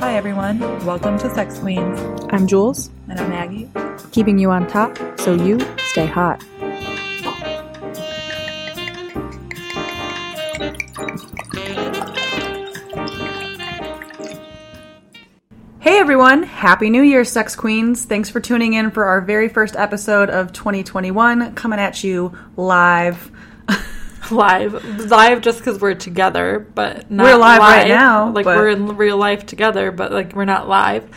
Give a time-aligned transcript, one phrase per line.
[0.00, 0.60] Hi, everyone.
[0.84, 1.98] Welcome to Sex Queens.
[2.30, 3.68] I'm Jules, And I'm Maggie.
[4.12, 6.42] keeping you on top so you stay hot.
[15.80, 18.04] Hey everyone, Happy New Year, Sex Queens.
[18.04, 23.30] Thanks for tuning in for our very first episode of 2021, coming at you live.
[24.30, 28.68] live live just because we're together but not We're live right now, like but- we're
[28.68, 31.08] in real life together but like we're not live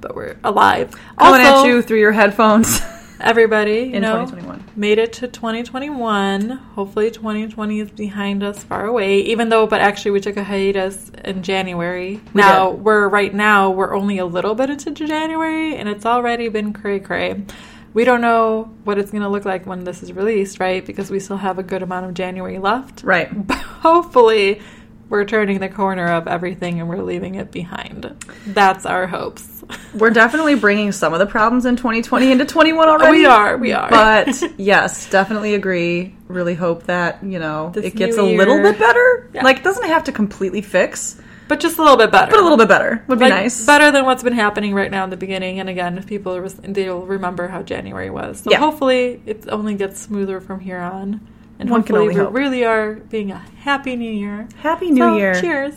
[0.00, 0.92] but we're alive.
[1.18, 2.80] Coming also, at you through your headphones.
[3.20, 4.64] everybody you in know 2021.
[4.76, 10.10] made it to 2021 hopefully 2020 is behind us far away even though but actually
[10.10, 12.14] we took a hiatus in january.
[12.32, 12.80] We now did.
[12.80, 16.98] we're right now we're only a little bit into january and it's already been cray
[16.98, 17.44] cray
[17.94, 21.10] we don't know what it's going to look like when this is released right because
[21.10, 23.28] we still have a good amount of january left Right.
[23.46, 24.60] but hopefully
[25.08, 28.14] we're turning the corner of everything and we're leaving it behind
[28.46, 29.48] that's our hopes
[29.94, 33.18] We're definitely bringing some of the problems in 2020 into 21 already.
[33.18, 36.14] we are we are But yes, definitely agree.
[36.26, 39.30] Really hope that, you know, This it gets a little bit better.
[39.32, 39.44] Yeah.
[39.44, 41.20] Like, it doesn't have to completely fix,
[41.50, 43.66] but just a little bit better but a little bit better would be like, nice.
[43.66, 45.58] Better than what's been happening right now in the beginning.
[45.58, 48.40] And again, if people they'll remember how January was.
[48.40, 48.58] So Yeah.
[48.58, 51.20] hopefully it only gets smoother from here on.
[51.58, 52.32] And One can hopefully we hope.
[52.32, 54.48] really are being a happy new year.
[54.62, 55.34] Happy New So, Year.
[55.40, 55.74] Cheers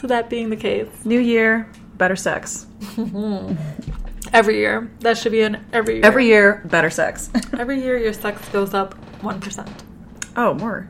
[0.00, 0.88] to that being the case.
[1.04, 2.66] New Year, better sex.
[4.32, 4.90] Every year.
[5.00, 6.04] That should be an every year.
[6.04, 7.30] Every year, better sex.
[7.58, 9.68] Every year your sex goes up 1%.
[10.36, 10.88] oh, more.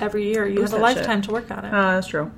[0.00, 1.72] Every year you Boost have a lifetime to work on it.
[1.72, 2.32] Uh, that's true.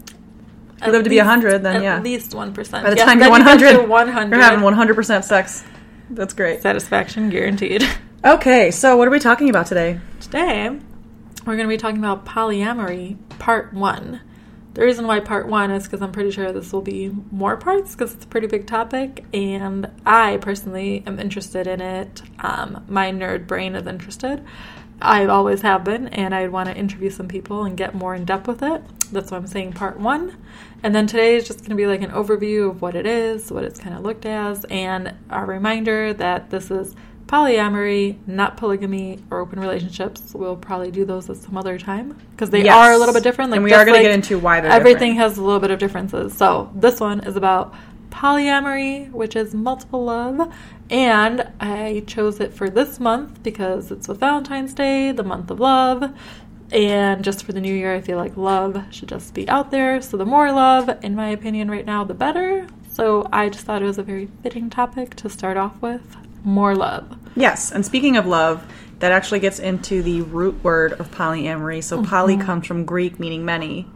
[0.87, 1.97] You live to be least- 100, then at yeah.
[1.97, 2.55] At least 1%.
[2.83, 4.37] By the Yes, time you're you get 100, to 100.
[4.37, 5.65] you're having 100% sex.
[6.11, 6.63] That's great.
[6.63, 7.83] Satisfaction guaranteed.
[8.25, 10.01] Okay, so what are we talking about today?
[10.21, 10.69] Today,
[11.45, 14.21] we're going to be talking about polyamory, part one.
[14.73, 17.93] The reason why part one is because I'm pretty sure this will be more parts
[17.95, 22.23] because it's a pretty big topic, and I personally am interested in it.
[22.41, 24.43] Um, my nerd brain is interested.
[25.03, 28.24] I always have been, and I'd want to interview some people and get more in
[28.24, 28.83] depth with it.
[29.13, 30.36] That's why I'm saying part one.
[30.83, 33.51] And then today is just going to be like an overview of what it is,
[33.51, 36.95] what it's kind of looked as, and a reminder that this is
[37.27, 40.33] polyamory, not polygamy or open relationships.
[40.35, 42.74] We'll probably do those at some other time because they Yes.
[42.77, 43.51] are a little bit different.
[43.51, 45.30] Like And we are gonna get into why they're everything different.
[45.30, 46.35] has a little bit of differences.
[46.35, 47.74] So this one is about
[48.14, 50.55] polyamory, which is multiple love,
[50.89, 55.58] and I chose it for this month because it's with Valentine's Day, the month of
[55.58, 56.17] love.
[56.73, 60.01] And just for the new year, I feel like love should just be out there.
[60.01, 62.67] So, the more love, in my opinion, right now, the better.
[62.92, 66.75] So, I just thought it was a very fitting topic to start off with more
[66.75, 67.19] love.
[67.36, 68.64] Yes, and speaking of love,
[69.01, 71.83] that actually gets into the root word of polyamory.
[71.83, 72.46] So poly mm-hmm.
[72.46, 73.86] comes from Greek meaning many,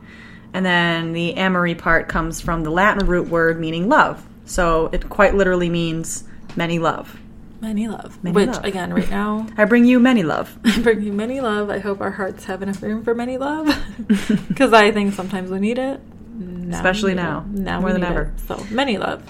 [0.53, 4.27] and then the amory part comes from the Latin root word meaning love.
[4.45, 6.25] So it quite literally means
[6.57, 7.19] many love.
[7.61, 8.23] Many love.
[8.23, 8.65] Many Which, love.
[8.65, 10.57] again, right now, I bring you many love.
[10.65, 11.71] I bring you many love.
[11.71, 13.67] I hope our hearts have enough room for many love.
[14.49, 16.01] Because I think sometimes we need it.
[16.35, 17.59] Now Especially need now, it.
[17.61, 18.33] Now more than ever.
[18.37, 18.41] it.
[18.47, 19.23] So, many love.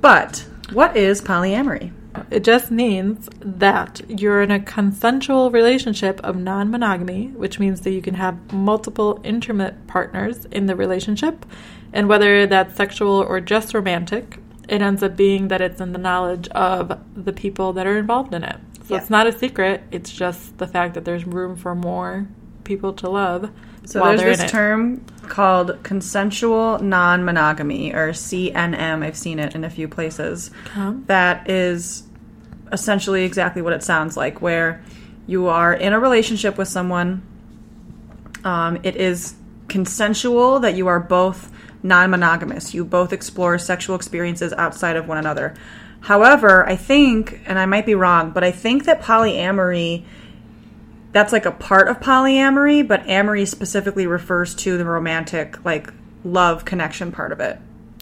[0.00, 1.92] But what is polyamory?
[2.30, 7.90] It just means that you're in a consensual relationship of non monogamy, which means that
[7.92, 11.44] you can have multiple intimate partners in the relationship.
[11.92, 14.38] And whether that's sexual or just romantic,
[14.68, 18.34] it ends up being that it's in the knowledge of the people that are involved
[18.34, 18.56] in it.
[18.84, 19.00] So Yeah.
[19.00, 22.26] it's not a secret, it's just the fact that there's room for more
[22.64, 23.50] people to love.
[23.84, 29.04] So there's this term called consensual non-monogamy or CNM.
[29.04, 30.50] I've seen it in a few places.
[30.66, 30.96] Okay.
[31.06, 32.04] That is
[32.72, 34.82] essentially exactly what it sounds like, where
[35.26, 37.22] you are in a relationship with someone.
[38.42, 39.34] Um, it is
[39.68, 41.50] consensual that you are both
[41.82, 42.74] non-monogamous.
[42.74, 45.54] You both explore sexual experiences outside of one another.
[46.00, 50.04] However, I think, and I might be wrong, but I think that polyamory
[51.14, 55.90] that's like a part of polyamory, but amory specifically refers to the romantic, like
[56.24, 57.58] love connection part of it.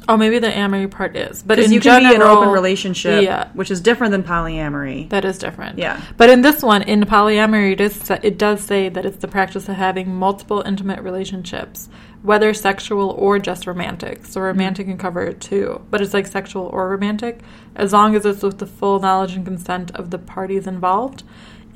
[0.08, 1.42] Oh, maybe the amory part is.
[1.42, 3.48] But in you can general, be in an open relationship, Yeah.
[3.52, 5.08] which is different than polyamory.
[5.10, 5.78] That is different.
[5.78, 6.00] Yeah.
[6.16, 9.68] But in this one, in polyamory, it, is, it does say that it's the practice
[9.68, 11.88] of having multiple intimate relationships,
[12.22, 14.24] whether sexual or just romantic.
[14.26, 17.40] So romantic can cover it too, but it's like sexual or romantic,
[17.76, 21.22] as long as it's with the full knowledge and consent of the parties involved.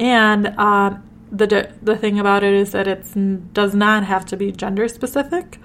[0.00, 4.52] And um, the the thing about it is that it does not have to be
[4.52, 5.58] gender specific.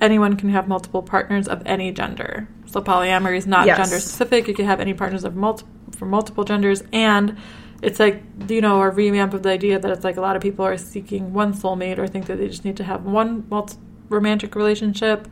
[0.00, 2.48] Anyone can have multiple partners of any gender.
[2.66, 3.78] So polyamory is not Yes.
[3.78, 4.46] gender specific.
[4.48, 5.64] You can have any partners of multi-
[5.96, 7.36] for multiple genders, and
[7.82, 10.42] it's like you know a revamp of the idea that it's like a lot of
[10.42, 13.76] people are seeking one soulmate or think that they just need to have one multi-
[14.10, 15.26] romantic relationship,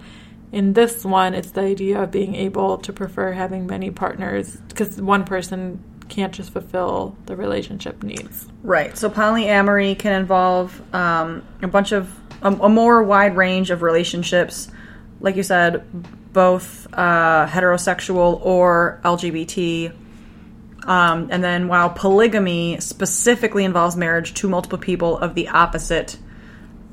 [0.50, 5.00] in this one, it's the idea of being able to prefer having many partners because
[5.02, 8.46] one person can't just fulfill the relationship needs.
[8.62, 8.96] Right.
[8.96, 14.68] So polyamory can involve um, a bunch of a, a, more wide range of relationships,
[15.20, 15.84] like you said,
[16.32, 19.94] both uh, heterosexual or LGBT.
[20.86, 26.18] Um, and then while polygamy specifically involves marriage to multiple people of the opposite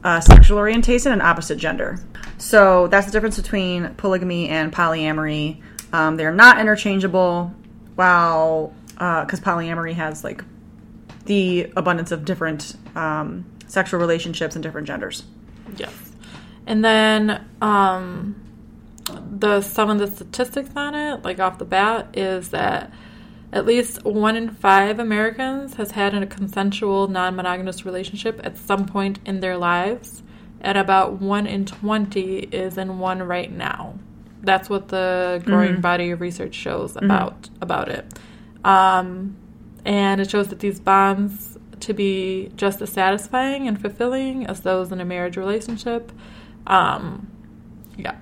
[0.04, 2.00] uh, sexual orientation and opposite gender.
[2.38, 5.62] So that's the difference between polygamy and polyamory.
[5.94, 7.54] Um, they're not interchangeable,
[7.96, 10.44] while because uh, polyamory has like
[11.25, 15.24] the abundance of different um, sexual relationships and different genders.
[15.75, 15.94] Yes,
[16.68, 18.36] and then um,
[19.39, 22.94] the some of the statistics on it, like off the bat, is that
[23.51, 29.18] at least one in five Americans has had a consensual non-monogamous relationship at some point
[29.25, 30.21] in their lives,
[30.59, 33.95] and about one in twenty is in one right now.
[34.44, 35.81] That's what the growing mm-hmm.
[35.81, 37.63] body of research shows about mm-hmm.
[37.63, 38.06] about it.
[38.63, 39.38] Um,
[39.86, 44.92] and it shows that these bonds to be just as satisfying and fulfilling as those
[44.92, 46.12] in a marriage relationship.
[46.68, 47.30] Um,
[47.98, 48.18] yeah.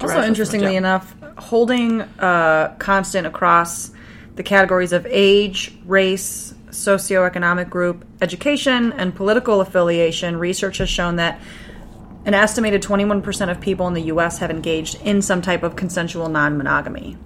[0.00, 3.92] also, interestingly enough, holding uh, constant across
[4.36, 11.40] the categories of age, race, socioeconomic group, education, and political affiliation, research has shown that
[12.24, 14.38] an estimated 21% of people in the U.S.
[14.38, 17.16] have engaged in some type of consensual non monogamy.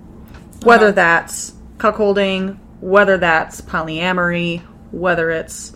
[0.62, 0.92] Whether uh-huh.
[0.92, 1.53] that's
[1.84, 5.72] cuckolding, whether that's polyamory, whether it's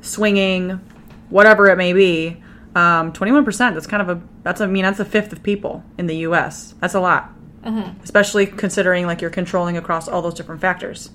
[0.00, 0.80] swinging,
[1.28, 2.42] whatever it may be.
[2.74, 6.06] Um, 21%, that's kind of a, that's, I mean, that's a fifth of people in
[6.06, 6.74] the US.
[6.80, 7.32] That's a lot.
[7.62, 8.02] Mm-hmm.
[8.02, 11.10] Especially considering like you're controlling across all those different factors.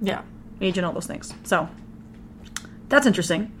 [0.00, 0.22] Yeah.
[0.60, 1.32] Age and all those things.
[1.44, 1.68] So
[2.88, 3.52] that's interesting.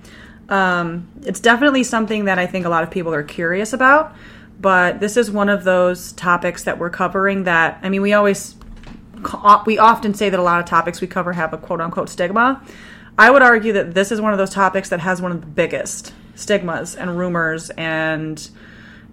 [0.48, 4.14] Um, it's definitely something that I think a lot of people are curious about,
[4.60, 8.56] but this is one of those topics that we're covering that, I mean, we always
[9.66, 12.62] we often say that a lot of topics we cover have a quote unquote stigma.
[13.18, 15.46] I would argue that this is one of those topics that has one of the
[15.46, 18.48] biggest stigmas and rumors and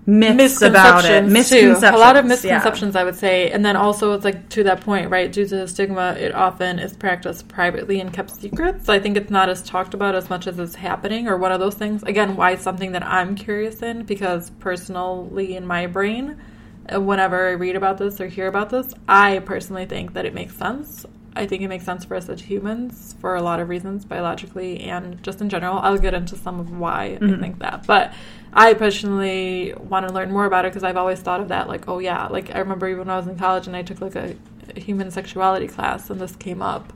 [0.05, 1.23] myths about it.
[1.23, 1.79] Misconceptions.
[1.79, 1.95] Too.
[1.95, 3.01] A lot of misconceptions, yeah.
[3.01, 3.49] I would say.
[3.51, 5.31] And then also, it's like to that point, right?
[5.31, 8.85] Due to the stigma, it often is practiced privately and kept secret.
[8.85, 11.51] So I think it's not as talked about as much as it's happening or one
[11.51, 12.03] of those things.
[12.03, 16.41] Again, why it's something that I'm curious in because personally, in my brain,
[16.91, 20.55] whenever I read about this or hear about this, I personally think that it makes
[20.55, 21.05] sense.
[21.35, 24.81] I think it makes sense for us as humans for a lot of reasons, biologically
[24.81, 25.79] and just in general.
[25.79, 27.33] I'll get into some of why mm-hmm.
[27.33, 27.87] I think that.
[27.87, 28.13] But
[28.53, 31.87] I personally want to learn more about it because I've always thought of that like,
[31.87, 34.15] oh yeah, like I remember even when I was in college and I took like
[34.15, 34.35] a,
[34.75, 36.93] a human sexuality class and this came up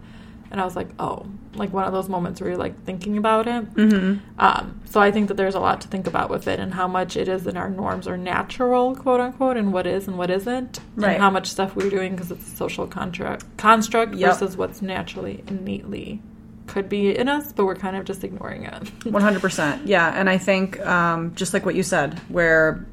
[0.52, 3.48] and I was like, oh, like one of those moments where you're like thinking about
[3.48, 3.74] it.
[3.74, 4.40] Mm-hmm.
[4.40, 6.88] Um, so I think that there's a lot to think about with it and how
[6.88, 10.30] much it is in our norms or natural, quote unquote, and what is and what
[10.30, 11.14] isn't, right.
[11.14, 14.32] and how much stuff we're doing because it's a social contract construct yep.
[14.32, 16.22] versus what's naturally innately
[16.68, 18.74] could be in us, but we're kind of just ignoring it.
[19.00, 19.82] 100%.
[19.86, 20.12] Yeah.
[20.14, 22.86] And I think, um, just like what you said, where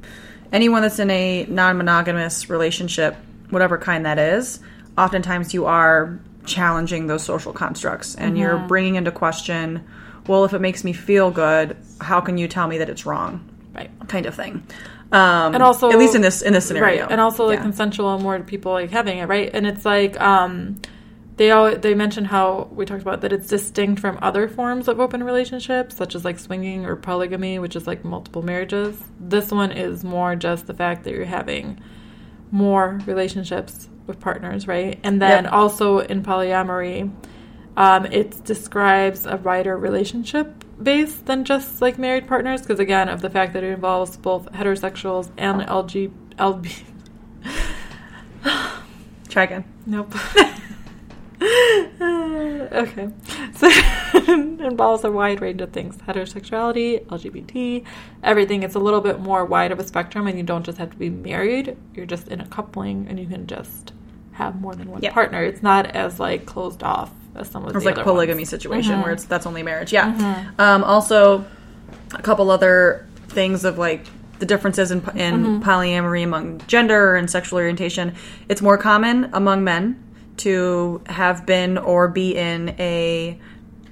[0.53, 3.17] anyone that's in a non monogamous relationship,
[3.51, 4.61] whatever kind that is,
[4.97, 8.43] oftentimes you are challenging those social constructs and mm-hmm.
[8.43, 9.85] you're bringing into question
[10.27, 13.49] well if it makes me feel good how can you tell me that it's wrong?
[13.75, 13.91] Right.
[14.09, 14.67] Kind of thing.
[15.11, 17.03] Um, and also at least in this in this scenario.
[17.03, 17.63] Right and also like yeah.
[17.63, 19.51] consensual more people like having it right?
[19.53, 20.81] And it's like um
[21.37, 25.01] they all they mentioned how we talked about that it's distinct from other forms of
[25.01, 29.01] open relationships such as like swinging or polygamy which is like multiple marriages.
[29.19, 31.81] This one is more just the fact that you're having
[32.51, 34.99] more relationships with partners, right?
[35.03, 35.53] And then yep.
[35.53, 37.13] also in polyamory,
[37.77, 43.21] um, it describes a wider relationship base than just like married partners, because again, of
[43.21, 46.83] the fact that it involves both heterosexuals and LG, LB.
[49.29, 49.65] Try again.
[49.87, 50.15] Nope.
[52.73, 53.09] okay.
[53.55, 57.85] So it involves a wide range of things heterosexuality, LGBT,
[58.23, 58.63] everything.
[58.63, 60.97] It's a little bit more wide of a spectrum, and you don't just have to
[60.97, 61.77] be married.
[61.95, 63.93] You're just in a coupling, and you can just
[64.33, 65.13] have more than one yep.
[65.13, 65.43] partner.
[65.43, 68.49] It's not as like closed off as some of it's the like polygamy ones.
[68.49, 69.03] situation mm-hmm.
[69.03, 69.93] where it's that's only marriage.
[69.93, 70.13] Yeah.
[70.13, 70.61] Mm-hmm.
[70.61, 71.45] Um, also,
[72.15, 74.07] a couple other things of like
[74.39, 75.63] the differences in, in mm-hmm.
[75.63, 78.15] polyamory among gender and sexual orientation.
[78.49, 80.04] It's more common among men
[80.39, 83.39] to have been or be in a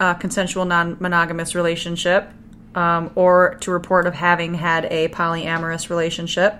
[0.00, 2.28] uh, consensual non-monogamous relationship
[2.74, 6.54] um, or to report of having had a polyamorous relationship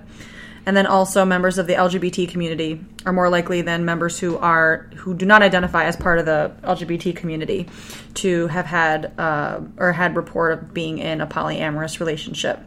[0.65, 4.89] and then also members of the LGBT community are more likely than members who are
[4.97, 7.69] who do not identify as part of the LGBT community
[8.15, 12.61] to have had uh, or had report of being in a polyamorous relationship.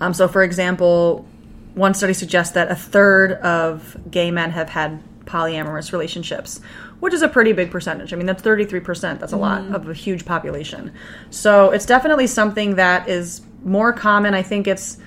[0.00, 1.26] Um, so, for example,
[1.74, 6.60] one study suggests that a third of gay men have had polyamorous relationships,
[7.00, 8.12] which is a pretty big percentage.
[8.12, 9.18] I mean, that's 33%.
[9.20, 10.92] That's a lot of a huge population.
[11.30, 14.34] So it's definitely something that is more common.
[14.34, 14.98] I think it's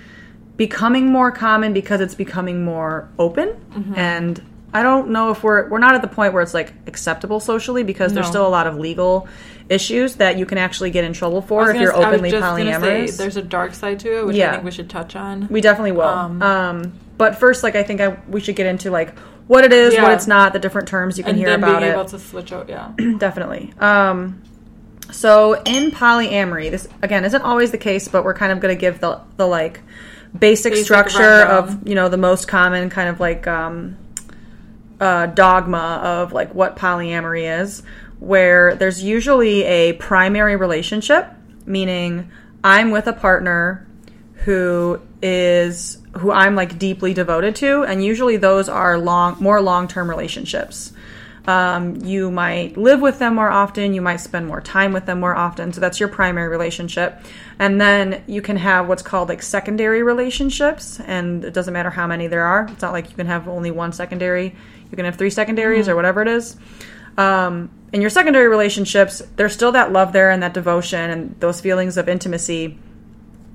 [0.55, 3.55] becoming more common because it's becoming more open
[3.95, 4.41] and
[4.73, 7.83] I don't know if we're we're not at the point where it's like acceptable socially
[7.83, 9.27] because there's still a lot of legal
[9.69, 12.07] issues that you can actually get in trouble for if gonna you're s- I was
[12.07, 12.65] openly gonna say,
[13.05, 13.17] polyamorous.
[13.17, 14.49] there's a dark side to it, which Yeah.
[14.49, 15.47] I think we should touch on.
[15.49, 16.03] We definitely will.
[16.03, 19.13] Um, Um, but first, like I think I, we should get into like
[19.47, 21.89] what it is, what it's not, the different terms you can and hear about being
[21.89, 21.93] it.
[21.93, 22.91] able to switch out, yeah.
[23.17, 23.73] definitely.
[23.79, 24.41] Um,
[25.11, 28.79] so in polyamory, this again isn't always the case, but we're kind of going to
[28.79, 29.81] give the the like
[30.37, 31.63] basic, Basic structure rundown.
[31.81, 33.97] of you know the most common kind of like um,
[34.99, 37.83] uh, dogma of like what polyamory is,
[38.19, 41.27] where there's usually a primary relationship,
[41.65, 42.29] meaning
[42.63, 43.87] I'm with a partner
[44.43, 49.87] who is who I'm like deeply devoted to, and usually those are long, more long
[49.87, 50.93] term relationships.
[51.47, 53.93] Um, you might live with them more often.
[53.93, 55.71] You might spend more time with them more often.
[55.71, 57.21] So that's your primary relationship.
[57.57, 60.99] And then you can have what's called like secondary relationships.
[60.99, 62.67] And it doesn't matter how many there are.
[62.69, 64.53] It's not like you can have only one secondary.
[64.91, 66.57] You can have three secondaries or whatever it is.
[67.17, 71.61] Um, in your secondary relationships, there's still that love there and that devotion and those
[71.61, 72.77] feelings of intimacy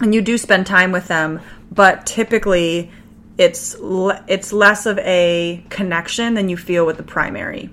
[0.00, 2.90] and you do spend time with them, but typically
[3.38, 7.70] it's le- it's less of a connection than you feel with the primary.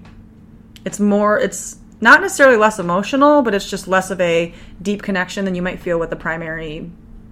[0.85, 5.45] It's more it's not necessarily less emotional, but it's just less of a deep connection
[5.45, 6.89] than you might feel with the primary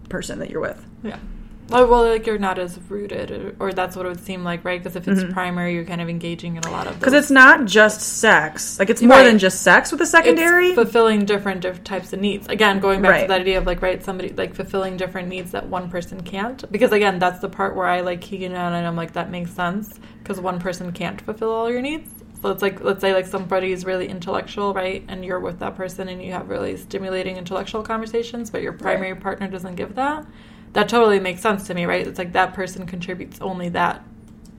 [0.10, 0.84] person that you're with.
[1.03, 1.20] Yeah.
[1.69, 4.63] Oh, well, like you're not as rooted, or, or that's what it would seem like,
[4.63, 4.81] right?
[4.81, 7.19] Because if it's primary, you're kind of engaging in a lot of Because Mm-hmm.
[7.19, 8.79] it's not just sex.
[8.79, 9.24] Like it's more Right.
[9.25, 10.67] than just sex with a secondary.
[10.67, 12.47] It's fulfilling different, different types of needs.
[12.47, 13.21] Again, going back Right.
[13.24, 16.63] to that idea of like, right, somebody like fulfilling different needs that one person can't.
[16.71, 19.51] Because again, that's the part where I like Keegan on and I'm like, that makes
[19.51, 22.09] sense because one person can't fulfill all your needs.
[22.41, 25.75] So it's like, let's say like somebody is really intellectual, right, and you're with that
[25.75, 30.25] person and you have really stimulating intellectual conversations, but your primary partner doesn't give that.
[30.74, 32.05] That totally makes sense to me, right?
[32.05, 34.03] It's like that person contributes only that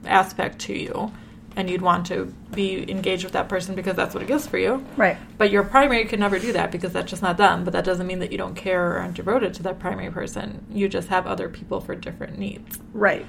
[0.05, 1.13] aspect to you.
[1.57, 4.59] And you'd want to be engaged with that person because that's what it gives for
[4.59, 4.85] you.
[4.97, 5.17] right.
[5.39, 7.65] But your primary could never do that because that's just not them.
[7.65, 10.65] But that doesn't mean that you don't care or aren't devoted to that primary person.
[10.71, 12.79] You just have other people for different needs.
[12.93, 13.27] Right.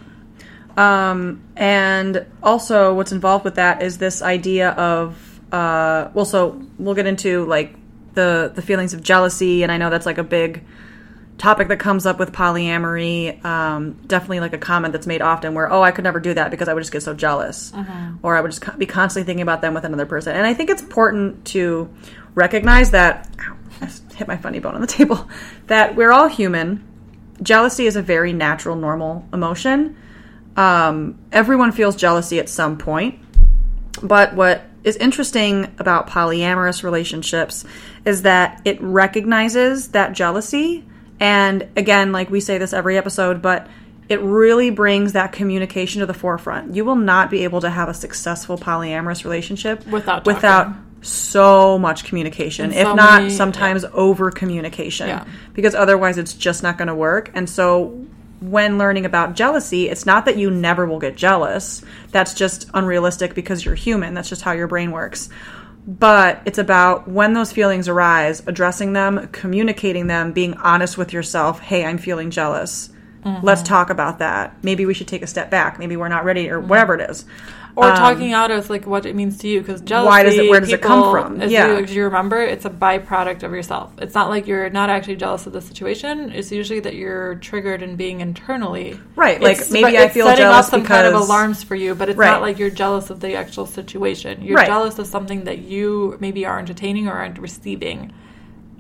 [0.77, 6.95] Um, and also, what's involved with that is this idea of, uh, well, so we'll
[6.95, 7.75] get into like
[8.13, 10.63] the the feelings of jealousy, and I know that's like a big
[11.39, 13.43] topic that comes up with polyamory.
[13.43, 16.51] Um, definitely like a comment that's made often, where oh, I could never do that
[16.51, 17.74] because I would just get so jealous,
[18.22, 20.36] or I would just be constantly thinking about them with another person.
[20.36, 21.89] And I think it's important to
[22.36, 23.27] recognize that.
[23.39, 25.27] Ow, I just hit my funny bone on the table.
[25.67, 26.84] That we're all human.
[27.43, 29.96] Jealousy is a very natural, normal emotion
[30.60, 33.19] um, everyone feels jealousy at some point.
[34.03, 37.63] But what is interesting about polyamorous relationships
[38.05, 40.86] is that it recognizes that jealousy.
[41.20, 43.68] And again, like we say this every episode, but
[44.08, 46.76] it really brings that communication to the forefront.
[46.76, 50.34] You will not be able to have a successful polyamorous relationship Without talking.
[50.34, 50.68] without
[51.02, 55.24] so much communication, And if not many- sometimes over communication, Yeah.
[55.54, 57.30] because otherwise it's just not going to work.
[57.34, 57.94] And so
[58.42, 61.82] when learning about jealousy, it's not that you never will get jealous.
[62.12, 64.14] That's just unrealistic because you're human.
[64.14, 65.30] That's just how your brain works.
[65.88, 71.59] But it's about when those feelings arise, addressing them, communicating them, being honest with yourself.
[71.62, 72.89] Hey, I'm feeling jealous.
[73.24, 73.45] Mm-hmm.
[73.45, 74.55] Let's talk about that.
[74.63, 75.79] Maybe we should take a step back.
[75.79, 77.25] Maybe we're not ready, or whatever it is.
[77.76, 80.08] Or Um, talking out of like what it means to you because jealousy.
[80.10, 81.40] Why does it- where does it come from?
[81.42, 81.68] As Yeah.
[81.78, 83.92] you, as you remember, it's a byproduct of yourself.
[84.00, 86.32] It's not like you're not actually jealous of the situation.
[86.34, 89.00] It's usually that you're triggered and being internally.
[89.16, 91.76] Right, like, It's- maybe I it's feel setting jealous off some kind of alarms for
[91.76, 92.28] you, but it's Right.
[92.32, 94.40] not like you're jealous of the actual situation.
[94.42, 94.68] You're Right.
[94.68, 98.12] jealous of something that you maybe are entertaining or aren't receiving.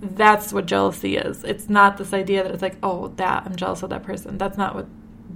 [0.01, 1.43] That's what jealousy is.
[1.43, 4.37] It's not this idea that it's like, oh, that I'm jealous of that person.
[4.37, 4.85] That's not what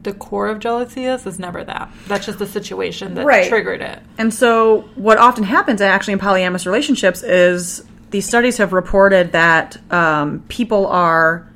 [0.04, 1.26] the core of jealousy is.
[1.26, 1.92] Is never that.
[2.08, 3.48] That's just the situation that Right.
[3.50, 4.00] triggered it.
[4.18, 9.78] And so, what often happens actually in polyamorous relationships is these studies have reported that
[9.92, 11.48] um, people are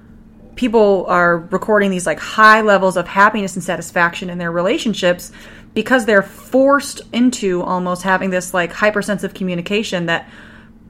[0.55, 5.31] people are recording these like high levels of happiness and satisfaction in their relationships
[5.75, 10.27] because they're forced into almost having this like hypersensitive communication that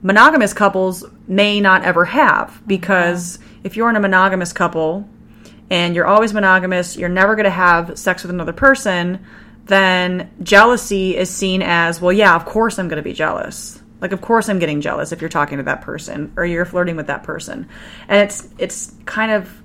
[0.02, 5.08] monogamous couples may not ever have because if you're in a monogamous couple
[5.70, 9.26] and you're always monogamous, you're never going to have sex with another person,
[9.66, 13.82] then jealousy is seen as, well, yeah, of course I'm going to be jealous.
[14.00, 16.96] Like, of course I'm getting jealous if you're talking to that person or you're flirting
[16.96, 17.68] with that person.
[18.08, 19.62] And it's, it's kind of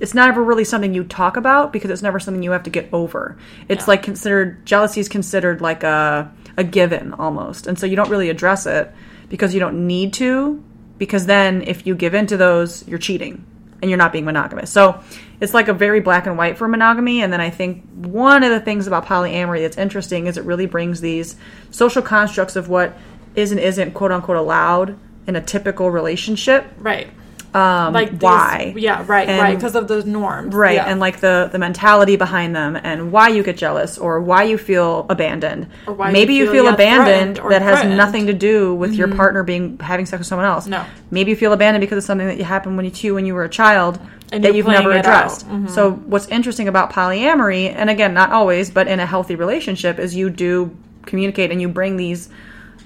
[0.00, 2.88] it's never really something you talk about because it's never something you have to get
[2.92, 3.36] over.
[3.68, 3.90] It's Yeah.
[3.90, 8.30] like considered jealousy is considered like a a given almost, and so you don't really
[8.30, 8.92] address it
[9.28, 10.62] because you don't need to.
[10.98, 13.44] Because then, if you give in to those, you're cheating
[13.80, 14.70] and you're not being monogamous.
[14.70, 15.00] So
[15.40, 17.22] it's like a very black and white for monogamy.
[17.22, 20.66] And then I think one of the things about polyamory that's interesting is it really
[20.66, 21.36] brings these
[21.70, 22.96] social constructs of what
[23.34, 26.66] is and isn't quote unquote allowed in a typical relationship.
[26.78, 27.08] Right.
[27.54, 28.74] Um, Like these- why?
[28.76, 29.54] Yeah, right, And- right.
[29.56, 30.54] Because of those norms.
[30.54, 30.84] Right, Yeah.
[30.86, 34.58] and like the the mentality behind them, and why you get jealous, or why you
[34.58, 37.96] feel abandoned, Or why maybe you you feel, feel, yeah, abandoned that has threatened.
[37.96, 40.66] nothing to do with your partner being having sex with someone else.
[40.66, 40.82] No.
[41.10, 43.34] maybe you feel abandoned because of something that happened when you to you when you
[43.34, 43.98] were a child
[44.30, 45.48] And that you've never addressed.
[45.50, 45.70] Mhm.
[45.70, 50.14] So what's interesting about polyamory, and again, not always, but in a healthy relationship, is
[50.14, 50.70] you do
[51.06, 52.28] communicate and you bring these.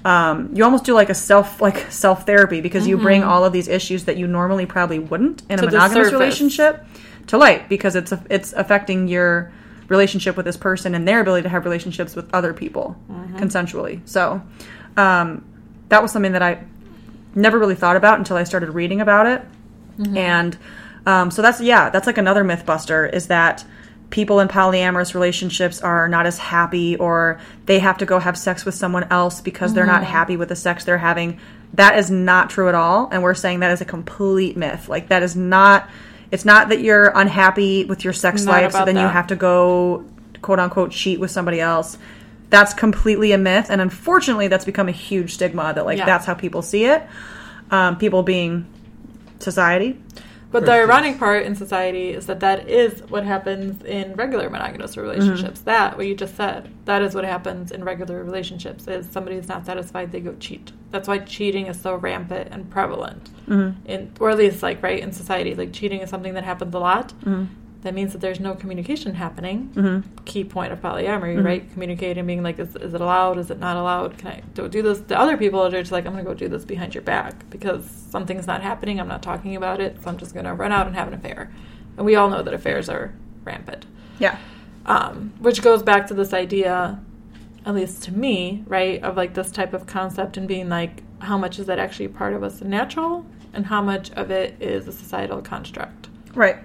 [0.05, 3.53] Um, you almost do like a self like self therapy because you bring all of
[3.53, 5.67] these issues that you normally probably wouldn't in Mm-hmm.
[5.67, 6.85] To a monogamous relationship
[7.27, 9.51] to light because it's it's affecting your
[9.87, 13.37] relationship with this person and their ability to have relationships with other people Mm-hmm.
[13.37, 14.01] consensually.
[14.05, 14.41] So
[14.97, 15.45] um,
[15.89, 16.63] that was something that I
[17.35, 19.41] never really thought about until I started reading about it.
[19.97, 20.17] Mm-hmm.
[20.17, 20.57] And
[21.05, 23.63] um, so that's yeah, that's like another myth buster is that
[24.13, 28.63] people in polyamorous relationships are not as happy or they have to go have sex
[28.63, 30.01] with someone else because they're Mm-hmm.
[30.01, 31.39] not happy with the sex they're having.
[31.73, 34.87] That is not true at all and we're saying that is a complete myth.
[34.87, 35.89] Like that is not
[36.31, 39.35] it's not that you're unhappy with your sex Not life so then you have to
[39.35, 40.05] go
[40.43, 41.97] quote unquote cheat with somebody else.
[42.51, 46.05] That's completely a myth and unfortunately that's become a huge stigma that like Yeah.
[46.05, 47.01] that's how people see it.
[47.71, 48.67] Um, people being
[49.39, 49.97] society.
[50.53, 54.95] But the ironic part in society is that that is what happens in regular monogamous
[54.95, 55.59] relationships.
[55.59, 55.65] Mm-hmm.
[55.69, 58.87] That what you just said, that is what happens in regular relationships.
[58.87, 60.71] Is somebody is not satisfied, they go cheat.
[60.91, 63.85] That's why cheating is so rampant and prevalent, Mm-hmm.
[63.87, 65.53] in or at least like right in society.
[65.55, 67.09] Like cheating is something that happens a lot.
[67.25, 67.45] Mm-hmm.
[67.83, 70.03] That means that there's no communication happening.
[70.25, 71.45] Key point of polyamory, Mm-hmm.
[71.45, 71.71] right?
[71.73, 73.37] Communicating, being like, is, is it allowed?
[73.37, 74.17] Is it not allowed?
[74.17, 74.99] Can I do, do this?
[75.01, 77.49] The other people are just like, I'm going to go do this behind your back
[77.49, 78.99] because something's not happening.
[79.01, 80.01] I'm not talking about it.
[80.01, 81.51] So I'm just going to run out and have an affair.
[81.97, 83.85] And we all know that affairs are rampant.
[84.17, 84.37] Yeah.
[84.85, 86.99] Um, which goes back to this idea,
[87.65, 91.37] at least to me, right, of like this type of concept and being like, how
[91.37, 94.91] much is that actually part of us natural and how much of it is a
[94.93, 96.07] societal construct?
[96.33, 96.57] Right.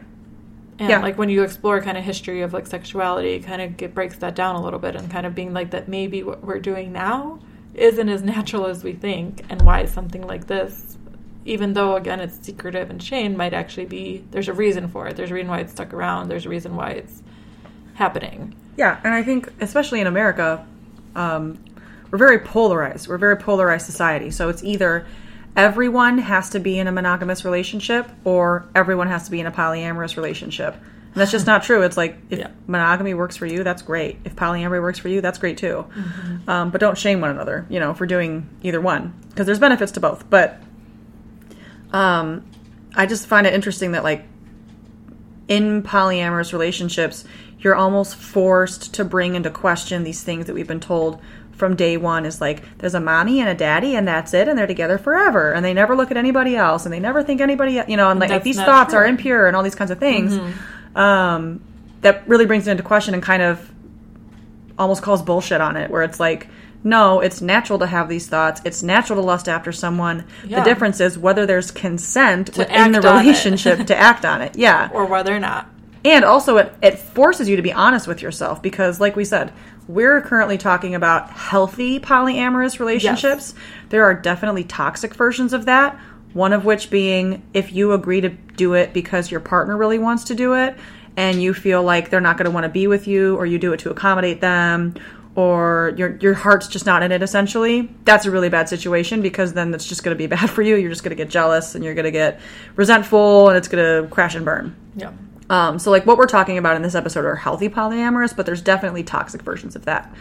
[0.78, 1.00] And Yeah.
[1.00, 4.16] like when you explore kind of history of like sexuality, it kind of get, breaks
[4.18, 6.92] that down a little bit and kind of being like that maybe what we're doing
[6.92, 7.40] now
[7.74, 10.96] isn't as natural as we think, and why something like this,
[11.44, 15.16] even though again it's secretive and shame, might actually be there's a reason for it.
[15.16, 16.28] There's a reason why it's stuck around.
[16.28, 17.22] There's a reason why it's
[17.94, 18.54] happening.
[18.76, 20.64] Yeah, and I think especially in America,
[21.16, 21.58] um,
[22.10, 23.08] we're very polarized.
[23.08, 24.30] We're a very polarized society.
[24.30, 25.06] So it's either
[25.58, 29.50] everyone has to be in a monogamous relationship or everyone has to be in a
[29.50, 30.72] polyamorous relationship.
[30.74, 31.82] And that's just not true.
[31.82, 32.48] It's like if Yeah.
[32.68, 34.20] monogamy works for you, that's great.
[34.24, 35.84] If polyamory works for you, that's great too.
[36.46, 39.90] Um, but don't shame one another, you know, for doing either one because there's benefits
[39.92, 40.30] to both.
[40.30, 40.62] But
[41.92, 42.44] um,
[42.94, 44.24] I just find it interesting that like
[45.48, 47.24] in polyamorous relationships,
[47.58, 51.20] you're almost forced to bring into question these things that we've been told
[51.58, 54.56] from day one is like there's a mommy and a daddy and that's it and
[54.56, 57.82] they're together forever and they never look at anybody else and they never think anybody
[57.88, 60.38] you know and like That's these thoughts are impure and all these kinds of things.
[60.94, 61.60] Um,
[62.00, 63.70] that really brings it into question and kind of
[64.78, 66.46] almost calls bullshit on it where it's like
[66.84, 68.60] no it's natural to have these thoughts.
[68.64, 70.24] It's natural to lust after someone.
[70.44, 70.60] Yeah.
[70.60, 73.20] the difference is whether there's consent To within the act on it.
[73.20, 74.56] relationship to act on it.
[74.56, 74.88] Yeah.
[74.94, 75.68] Or whether or not.
[76.04, 79.52] and also it, it forces you to be honest with yourself because like we said
[79.88, 83.54] we're currently talking about healthy polyamorous relationships.
[83.88, 85.98] There are definitely toxic versions of that
[86.32, 90.24] one of which being if you agree to do it because your partner really wants
[90.24, 90.76] to do it
[91.16, 93.58] and you feel like they're not going to want to be with you or you
[93.58, 94.94] do it to accommodate them
[95.34, 99.52] or your your heart's just not in it essentially that's a really bad situation because
[99.52, 100.76] then it's just going to be bad for you.
[100.76, 102.40] You're just going to get jealous and you're going to get
[102.76, 104.76] resentful and it's going to crash and burn.
[104.96, 105.12] Yeah.
[105.50, 108.62] Um, so like what we're talking about in this episode are healthy polyamorous, but there's
[108.62, 110.12] definitely toxic versions of that.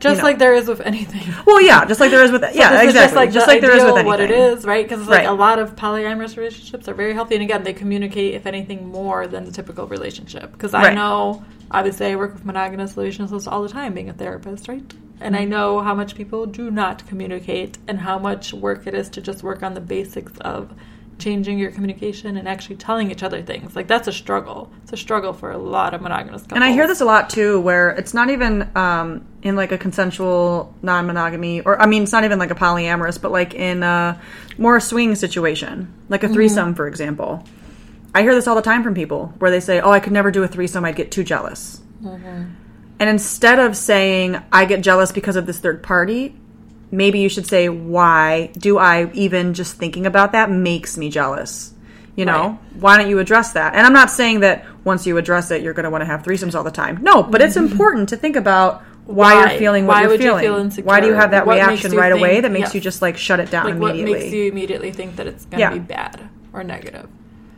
[0.00, 0.24] Just know.
[0.24, 1.32] like there is with anything.
[1.46, 3.76] Well, yeah, just like there is with yeah, This is exactly, just like, the there
[3.76, 4.06] is with anything.
[4.06, 4.86] what it is, right?
[4.86, 5.26] Because like Right.
[5.26, 9.26] a lot of polyamorous relationships are very healthy, and again, they communicate, if anything, more
[9.26, 10.52] than the typical relationship.
[10.52, 10.94] Because I Right.
[10.94, 14.82] know, obviously, I work with monogamous relationships all the time, being a therapist, right?
[15.20, 15.42] And Mm-hmm.
[15.42, 19.22] I know how much people do not communicate, and how much work it is to
[19.22, 20.70] just work on the basics of
[21.18, 23.74] changing your communication and actually telling each other things.
[23.74, 24.70] Like that's a struggle.
[24.82, 26.56] It's a struggle for a lot of monogamous couples.
[26.56, 29.78] And I hear this a lot too, where it's not even um, in like a
[29.78, 34.20] consensual non-monogamy, or I mean, it's not even like a polyamorous, but like in a
[34.56, 37.44] more swing situation, like a threesome, for example.
[38.14, 40.30] I hear this all the time from people where they say, "Oh, I could never
[40.30, 40.84] do a threesome.
[40.84, 41.80] I'd get too jealous."
[43.00, 46.34] And instead of saying, "I get jealous because of this third party,"
[46.90, 51.72] maybe you should say, "Why do I even just thinking about that makes me jealous?"
[52.16, 52.80] You know, Right.
[52.80, 53.76] why don't you address that?
[53.76, 56.24] And I'm not saying that once you address it, you're going to want to have
[56.24, 56.98] threesomes all the time.
[57.00, 57.70] No, but it's mm-hmm.
[57.70, 59.40] important to think about why, Why?
[59.50, 60.70] you're feeling what Why you're would you feeling.
[60.70, 63.16] feel why do you have that What reaction right away that makes you just like
[63.16, 65.70] shut it down Like what makes you immediately think that it's going to Yeah.
[65.72, 67.08] be bad or negative?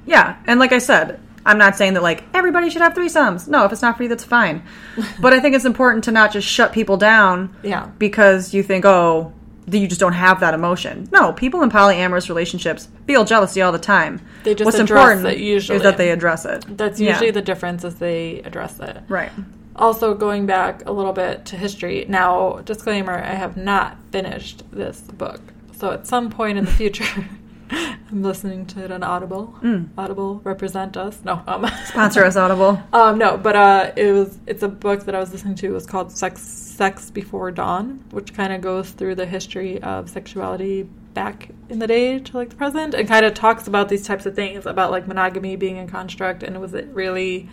[0.06, 3.48] Yeah, and like I said, I'm not saying that like everybody should have threesomes.
[3.48, 4.62] No, if it's not for you, that's fine.
[5.20, 7.54] but I think it's important to not just shut people down.
[7.62, 7.86] Yeah.
[7.98, 9.32] Because you think, oh,
[9.66, 11.08] that you just don't have that emotion.
[11.12, 14.20] No, people in polyamorous relationships feel jealousy all the time.
[14.42, 15.76] They just What's important it usually.
[15.76, 16.64] is that they address it.
[16.76, 17.10] That's Yeah.
[17.12, 18.98] usually the difference is they address it.
[19.08, 19.30] right.
[19.76, 22.04] Also, going back a little bit to history.
[22.08, 25.40] Now, disclaimer: I have not finished this book,
[25.78, 27.06] so at some point in the future,
[28.10, 29.54] I'm listening to it on Audible.
[29.62, 29.90] Mm.
[29.96, 31.20] Audible represent us.
[31.24, 32.82] No, um, Sponsor us, Audible.
[32.92, 35.66] um, no, but uh, it was it's a book that I was listening to.
[35.66, 40.08] It was called Sex Sex Before Dawn, which kind of goes through the history of
[40.10, 40.82] sexuality
[41.14, 44.26] back in the day to like the present, and kind of talks about these types
[44.26, 47.48] of things about like monogamy being a construct, and was it really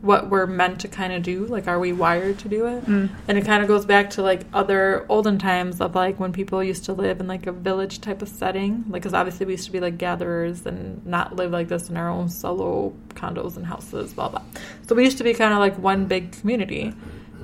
[0.00, 1.46] what we're meant to kind of do?
[1.46, 2.86] Like, are we wired to do it?
[2.86, 3.10] Mm.
[3.26, 6.62] And it kind of goes back to like other olden times of like when people
[6.62, 8.84] used to live in like a village type of setting.
[8.88, 11.96] Like, because obviously we used to be like gatherers and not live like this in
[11.96, 14.42] our own solo condos and houses, blah, blah.
[14.86, 16.94] So we used to be kind of like one big community.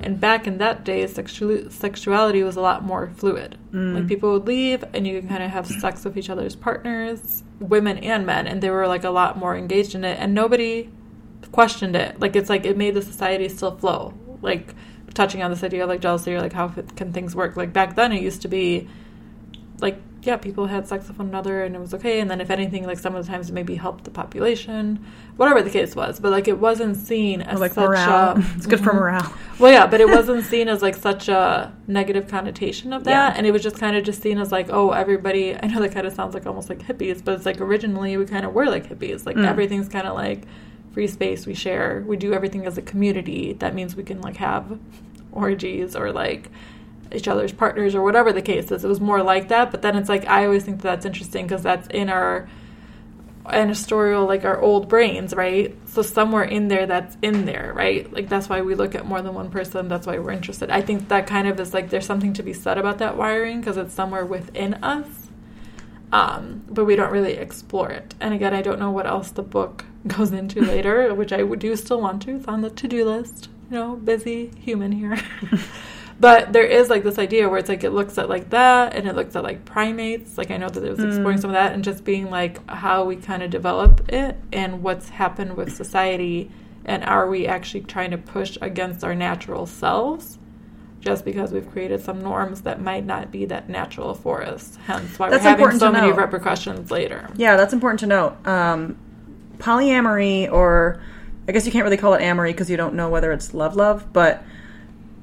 [0.00, 3.56] And back in that day, sexual- sexuality was a lot more fluid.
[3.72, 3.94] Mm.
[3.94, 7.42] Like people would leave, and you could kind of have sex with each other's partners,
[7.58, 10.18] women and men, and they were like a lot more engaged in it.
[10.20, 10.90] And nobody
[11.52, 12.20] questioned it.
[12.20, 14.14] Like it's like it made the society still flow.
[14.42, 14.74] Like
[15.14, 17.56] touching on this idea of like jealousy or like how f- can things work.
[17.56, 18.88] Like back then, it used to be
[19.80, 22.18] like yeah, people had sex with one another and it was okay.
[22.20, 25.04] And then if anything, like some of the times it maybe helped the population,
[25.36, 26.18] whatever the case was.
[26.18, 28.36] But like it wasn't seen as like such morale.
[28.38, 29.00] a it's good for Mhm.
[29.00, 29.34] morale.
[29.58, 33.34] well, yeah, but it wasn't seen as like such a negative connotation of that, Yeah.
[33.36, 35.54] and it was just kind of just seen as like, oh, everybody.
[35.62, 38.24] I know that kind of sounds like almost like hippies, but it's like originally we
[38.24, 39.26] kind of were like hippies.
[39.26, 39.46] Like Mm.
[39.46, 40.44] everything's kind of like
[40.94, 41.46] free space.
[41.46, 42.02] We share.
[42.06, 43.52] We do everything as a community.
[43.54, 44.78] That means we can like have
[45.32, 46.50] orgies or like
[47.12, 48.84] each other's partners or whatever the case is.
[48.84, 51.46] It was more like that, but then it's like I always think that that's interesting
[51.46, 52.48] because that's in our
[53.46, 58.26] ancestral like our old brains right so somewhere in there that's in there right like
[58.26, 61.08] that's why we look at more than one person that's why we're interested i think
[61.08, 63.92] that kind of is like there's something to be said about that wiring because it's
[63.92, 65.06] somewhere within us
[66.10, 69.42] um, but we don't really explore it and again i don't know what else the
[69.42, 69.84] book
[70.18, 72.36] goes into later which i do still want to.
[72.36, 73.48] It's on the to-do list.
[73.70, 75.18] You know busy human here.
[76.20, 79.08] But there is like this idea where it's like it looks at like that and
[79.08, 80.38] it looks at like primates.
[80.38, 83.04] Like i know that it was exploring some of that and just being like how
[83.04, 86.50] we kind of develop it and what's happened with society
[86.84, 90.38] and are we actually trying to push against our natural selves
[91.00, 94.78] just because we've created some norms that might not be that natural for us?
[94.86, 97.28] Hence why That's we're having so to many repercussions later.
[97.36, 98.46] Yeah, that's important to note.
[98.46, 98.96] Um,
[99.58, 101.00] polyamory, or
[101.48, 103.76] I guess you can't really call it amory because you don't know whether it's love
[103.76, 104.42] love, but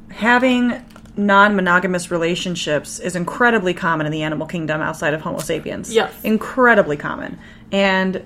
[0.09, 0.83] having
[1.17, 5.93] non monogamous relationships is incredibly common in the animal kingdom outside of Homo sapiens.
[5.93, 6.13] Yes.
[6.23, 7.39] Incredibly common.
[7.71, 8.23] And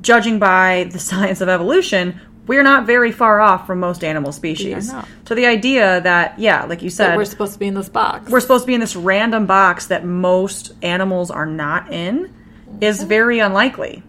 [0.00, 4.90] judging by the science of evolution, we're not very far off from most animal species.
[5.26, 7.90] So the idea that, yeah, like you said, that we're supposed to be in this
[7.90, 12.34] box we're supposed to be in this random box that most animals are not in
[12.80, 14.02] is very unlikely,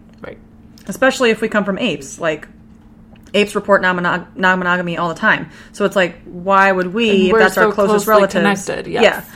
[0.86, 2.18] especially if we come from apes.
[2.18, 2.48] Like,
[3.34, 5.50] apes report non monogamy all the time.
[5.72, 8.42] So it's like, why would we, if that's our closest relative.
[8.42, 9.26] connected, yes.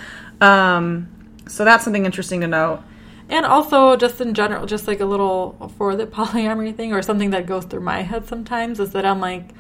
[0.41, 0.77] Yeah.
[0.77, 1.09] Um,
[1.47, 2.83] so that's something interesting to note.
[3.29, 7.31] And also, just in general, just like a little for the polyamory thing, or something
[7.31, 9.51] that goes through my head sometimes, is that I'm like,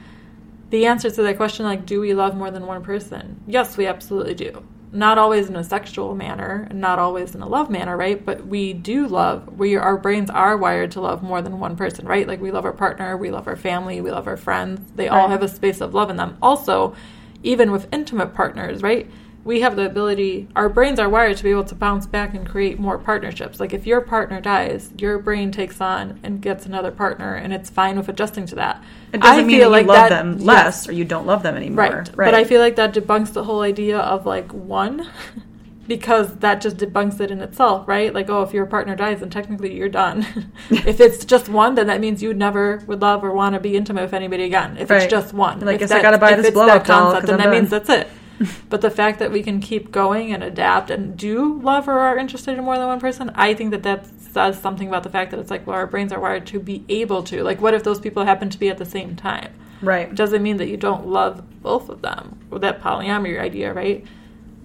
[0.71, 3.41] the answer to that question, like, do we love more than one person?
[3.47, 4.67] Yes, we absolutely do.
[4.95, 8.25] Not always in a sexual manner, not always in a love manner, right?
[8.25, 9.59] But we do love.
[9.59, 12.29] We our brains are wired to love more than one person, right?
[12.29, 14.93] Like we love our partner, we love our family, we love our friends.
[14.95, 16.39] They all have a space of love in them.
[16.41, 16.95] Also,
[17.43, 19.11] even with intimate partners, right?
[19.45, 22.49] We have the ability, our brains are wired to be able to bounce back and
[22.49, 23.61] create more partnerships.
[23.61, 27.69] Like if your partner dies, your brain takes on and gets another partner, and it's
[27.69, 28.83] fine with adjusting to that.
[29.13, 30.47] It doesn't I mean feel that you like love that- them yes.
[30.47, 31.85] less or you don't love them anymore.
[31.85, 32.11] Right.
[32.17, 35.07] But I feel like that debunks the whole idea of like one
[35.87, 38.15] because that just debunks it in itself, right?
[38.15, 40.27] Like, oh, if your partner dies, then technically you're done.
[40.71, 43.77] if it's just one, then that means you never would love or want to be
[43.77, 44.79] intimate with anybody again.
[44.79, 45.03] If Right.
[45.03, 45.61] it's just one.
[45.61, 47.91] Like, if guess I gotta buy this blow-up doll concept, then I'm that means that's
[47.91, 48.09] it.
[48.69, 52.19] but the fact that we can keep going and adapt and do love or are
[52.19, 55.31] interested in more than one person, I think that that says something about the fact
[55.31, 57.43] that it's like, well, our brains are wired to be able to.
[57.43, 59.53] Like, what if those people happen to be at the same time?
[59.81, 60.15] Right.
[60.15, 64.05] doesn't mean that you don't love both of them with that polyamory idea, right?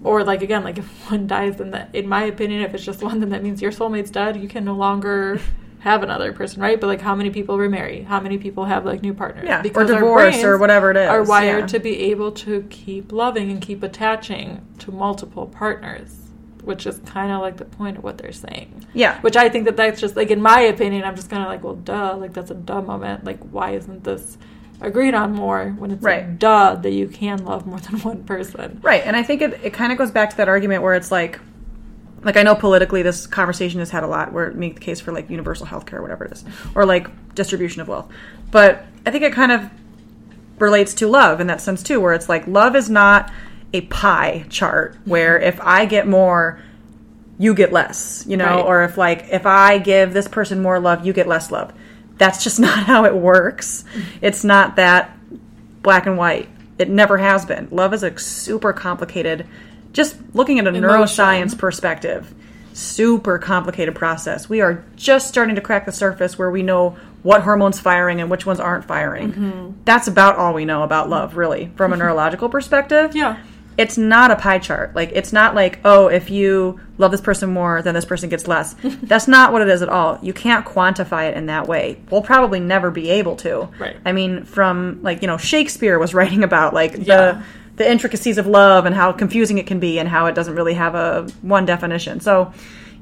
[0.02, 3.02] Or like again, like if one dies, then that, in my opinion, if it's just
[3.02, 4.36] one, then that means your soulmate's dead.
[4.40, 5.40] You can no longer
[5.80, 6.80] have another person, right?
[6.80, 8.02] But like, how many people remarry?
[8.02, 9.44] How many people have like new partners?
[9.46, 11.66] Yeah, or our divorce or whatever it is, Are wired yeah.
[11.68, 16.14] to be able to keep loving and keep attaching to multiple partners,
[16.64, 18.86] which is kind of like the point of what they're saying.
[18.92, 19.20] Yeah.
[19.22, 21.64] Which I think that that's just like in my opinion, I'm just kind of like,
[21.64, 23.24] well, duh, like that's a dumb moment.
[23.24, 24.36] Like, why isn't this
[24.82, 26.26] agreed on more when it's Right.
[26.26, 28.80] like, duh, that you can love more than one person?
[28.82, 31.10] Right, and I think it, it kind of goes back to that argument where it's
[31.10, 31.38] like,
[32.22, 35.00] like I know politically this conversation has had a lot where it make the case
[35.00, 38.10] for like universal health care or whatever it is, or like distribution of wealth.
[38.50, 39.70] But I think it kind of
[40.58, 43.32] relates to love in that sense too, where it's like love is not
[43.72, 46.60] a pie chart where if I get more,
[47.38, 48.64] you get less, you know, Right.
[48.64, 51.72] or if like if I give this person more love, you get less love.
[52.18, 53.84] That's just not how it works.
[54.20, 55.16] It's not that
[55.82, 56.48] black and white.
[56.78, 57.68] It never has been.
[57.70, 59.46] Love is a super complicated,
[59.92, 60.84] just looking at a Emotion.
[60.84, 62.32] neuroscience perspective,
[62.72, 64.48] super complicated process.
[64.48, 68.30] We are just starting to crack the surface where we know what hormones firing and
[68.30, 69.32] which ones aren't firing.
[69.32, 69.70] Mm-hmm.
[69.84, 73.14] That's about all we know about love, really, from a neurological perspective.
[73.14, 73.38] Yeah.
[73.78, 74.94] It's not a pie chart.
[74.94, 78.46] Like it's not like, oh, if you love this person more, then this person gets
[78.46, 78.74] less.
[79.02, 80.18] That's not what it is at all.
[80.22, 81.98] You can't quantify it in that way.
[82.10, 83.68] We'll probably never be able to.
[83.78, 83.96] Right.
[84.04, 87.02] I mean, from like, you know, Shakespeare was writing about like Yeah.
[87.32, 87.42] the
[87.80, 90.74] the intricacies of love and how confusing it can be and how it doesn't really
[90.74, 92.20] have a one definition.
[92.20, 92.52] So,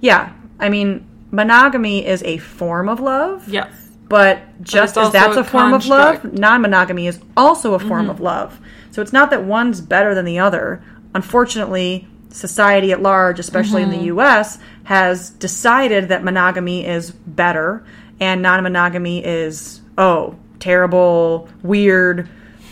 [0.00, 3.48] yeah, I mean, monogamy is a form of love.
[3.48, 3.72] Yes.
[4.08, 7.80] But just it's as that's a a form of love, non monogamy is also a
[7.80, 8.60] form of love.
[8.92, 10.80] So it's not that one's better than the other.
[11.12, 17.84] Unfortunately, society at large, especially in the US, has decided that monogamy is better
[18.20, 22.28] and non monogamy is, oh, terrible, weird,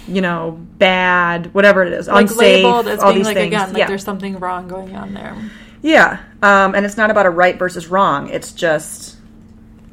[0.08, 3.48] you know, bad, whatever it is, Like unsafe, labeled as all being these like things.
[3.48, 3.86] again, like yeah.
[3.88, 5.36] there's something wrong going on there.
[5.82, 6.20] yeah.
[6.42, 8.28] Um, and it's not about a right versus wrong.
[8.28, 9.16] It's just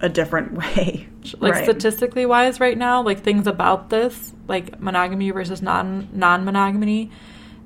[0.01, 1.07] a different way.
[1.39, 1.63] like Right.
[1.63, 7.11] statistically wise right now like things about this like monogamy versus non non-monogamy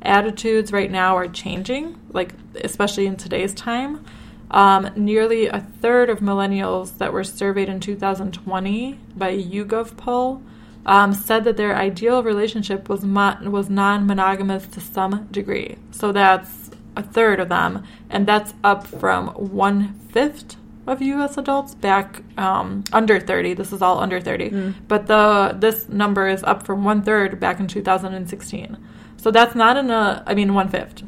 [0.03, 2.33] attitudes right now are changing like
[2.63, 4.05] especially in today's time
[4.51, 10.43] um, nearly a third of millennials that were surveyed in 2020 by YouGov poll
[10.87, 15.77] um, said that their ideal relationship was mo- was non-monogamous to some degree.
[15.91, 20.55] So that's a third of them, and that's up from one fifth
[20.87, 21.37] of U.S.
[21.37, 23.53] adults back um, under 30.
[23.53, 24.49] This is all under 30,
[24.87, 28.77] but the this number is up from one third back in 2016.
[29.17, 30.23] So that's not in a.
[30.25, 31.03] I mean, one fifth.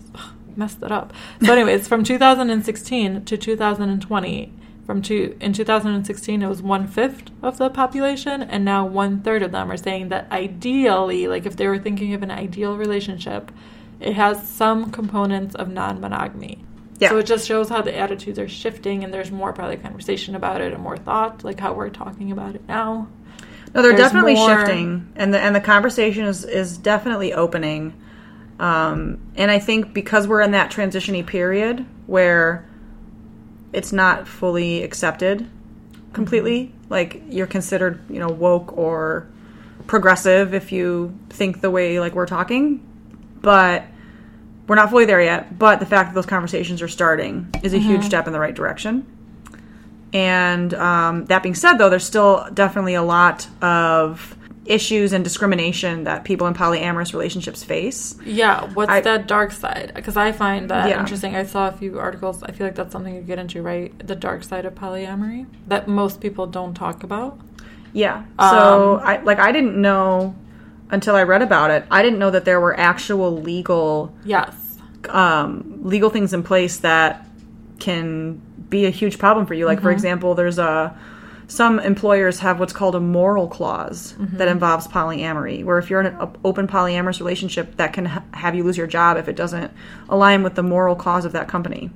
[0.58, 1.14] Messed that up.
[1.46, 4.54] So, anyways, from 2016 to 2020,
[4.90, 9.44] from two in 2016 it was one fifth of the population, and now one third
[9.44, 13.52] of them are saying that ideally, like if they were thinking of an ideal relationship,
[14.00, 16.66] it has some components of non-monogamy.
[16.98, 17.10] Yeah.
[17.10, 20.60] So it just shows how the attitudes are shifting, and there's more probably conversation about
[20.60, 23.08] it and more thought, like how we're talking about it now.
[23.76, 27.94] No, they're There's definitely more- shifting, and the and the conversation is is definitely opening.
[28.60, 32.68] Um, and I think because we're in that transitiony period where
[33.74, 35.50] it's not fully accepted
[36.14, 39.28] completely, like you're considered, you know, woke or
[39.88, 42.86] progressive if you think the way like we're talking,
[43.42, 43.84] but
[44.68, 45.58] we're not fully there yet.
[45.58, 48.54] But the fact that those conversations are starting is a huge step in the right
[48.54, 49.06] direction.
[50.14, 54.36] And um, that being said, though, there's still definitely a lot of
[54.70, 58.16] issues and discrimination that people in polyamorous relationships face.
[58.24, 59.92] Yeah, what's I- that dark side?
[59.96, 61.00] Because I find that Yeah.
[61.00, 61.36] interesting.
[61.36, 62.44] I saw a few articles.
[62.44, 63.92] I feel like that's something you get into, right?
[64.08, 67.40] The dark side of polyamory that most people don't talk about.
[67.94, 68.22] Yeah.
[68.40, 70.36] So, Um, I like I didn't know
[70.92, 71.86] until I read about it.
[71.90, 74.54] I didn't know that there were actual legal Yes.
[75.10, 77.26] um, legal things in place that
[77.80, 79.66] can be a huge problem for you.
[79.66, 80.94] Like, for example, there's a
[81.50, 84.42] some employers have what's called a moral clause that mm-hmm.
[84.44, 88.64] involves polyamory, where if you're in an open polyamorous relationship, that can ha- have you
[88.64, 89.72] lose your job if it doesn't
[90.10, 91.90] align with the moral cause of that company.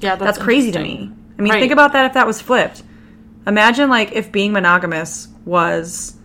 [0.00, 1.10] Yeah, that's, That's crazy to me.
[1.38, 1.60] I mean, Right.
[1.60, 2.84] think about that if that was flipped.
[3.48, 6.16] Imagine like if being monogamous was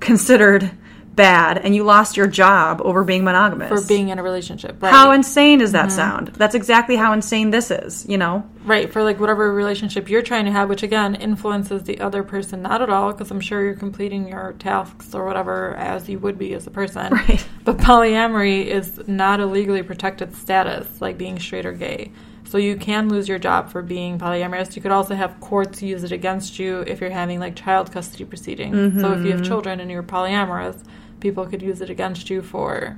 [0.00, 0.70] considered
[1.18, 3.68] bad and you lost your job over being monogamous.
[3.68, 4.80] for being in a relationship.
[4.80, 4.90] Right.
[4.90, 5.96] How insane does that mm-hmm.
[5.96, 6.28] sound?
[6.28, 8.48] That's exactly how insane this is, you know?
[8.68, 12.62] right for like whatever relationship you're trying to have, which again influences the other person
[12.62, 16.38] not at all because I'm sure you're completing your tasks or whatever as you would
[16.38, 17.12] be as a person.
[17.18, 17.44] Right.
[17.64, 22.12] But polyamory is not a legally protected status like being straight or gay.
[22.44, 24.76] So you can lose your job for being polyamorous.
[24.76, 28.24] You could also have courts use it against you if you're having like child custody
[28.24, 29.00] proceedings.
[29.00, 29.48] So if you have mm-hmm.
[29.48, 30.82] children and you're polyamorous,
[31.20, 32.96] people could use it against you for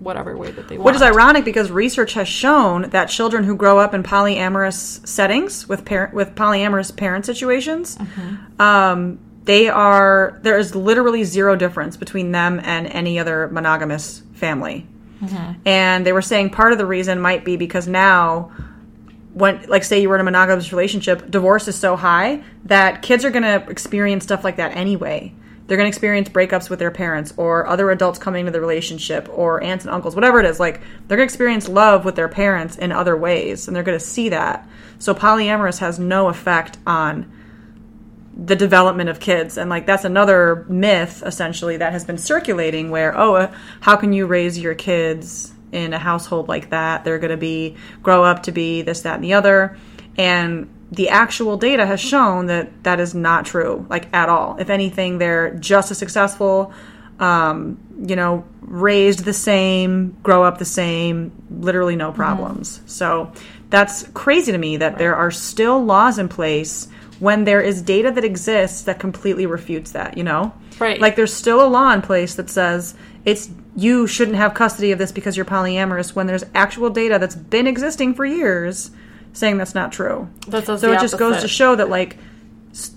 [0.00, 0.86] whatever way that they want.
[0.86, 5.68] Which is ironic because research has shown that children who grow up in polyamorous settings
[5.68, 7.96] with parent with polyamorous parent situations,
[8.58, 14.86] um, they are there is literally zero difference between them and any other monogamous family.
[15.64, 18.52] And they were saying part of the reason might be because now
[19.32, 23.24] when like say you were in a monogamous relationship, divorce is so high that kids
[23.24, 25.32] are going to experience stuff like that anyway.
[25.66, 29.28] They're going to experience breakups with their parents or other adults coming into the relationship
[29.30, 30.60] or aunts and uncles, whatever it is.
[30.60, 33.98] Like they're going to experience love with their parents in other ways and they're going
[33.98, 34.68] to see that.
[34.98, 37.32] So polyamorous has no effect on
[38.36, 43.16] the development of kids and like that's another myth essentially that has been circulating where
[43.16, 47.30] oh uh, how can you raise your kids in a household like that they're going
[47.30, 49.78] to be grow up to be this that and the other
[50.18, 54.70] and the actual data has shown that that is not true like at all if
[54.70, 56.72] anything they're just as successful
[57.20, 63.32] um, you know raised the same grow up the same literally no problems so
[63.70, 68.10] that's crazy to me that there are still laws in place when there is data
[68.10, 70.52] that exists that completely refutes that, you know?
[70.78, 71.00] Right.
[71.00, 74.98] Like there's still a law in place that says it's you shouldn't have custody of
[74.98, 78.90] this because you're polyamorous when there's actual data that's been existing for years
[79.34, 80.28] saying that's not true.
[80.48, 82.16] That says so it just goes to show that like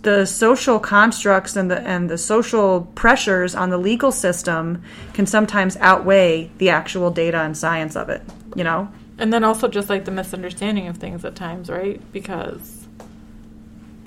[0.02, 4.82] the social constructs and the and the social pressures on the legal system
[5.13, 8.21] can sometimes outweigh the actual data and science of it,
[8.56, 8.89] you know?
[9.19, 12.02] And then also just like the misunderstanding of things at times, right?
[12.12, 12.88] Because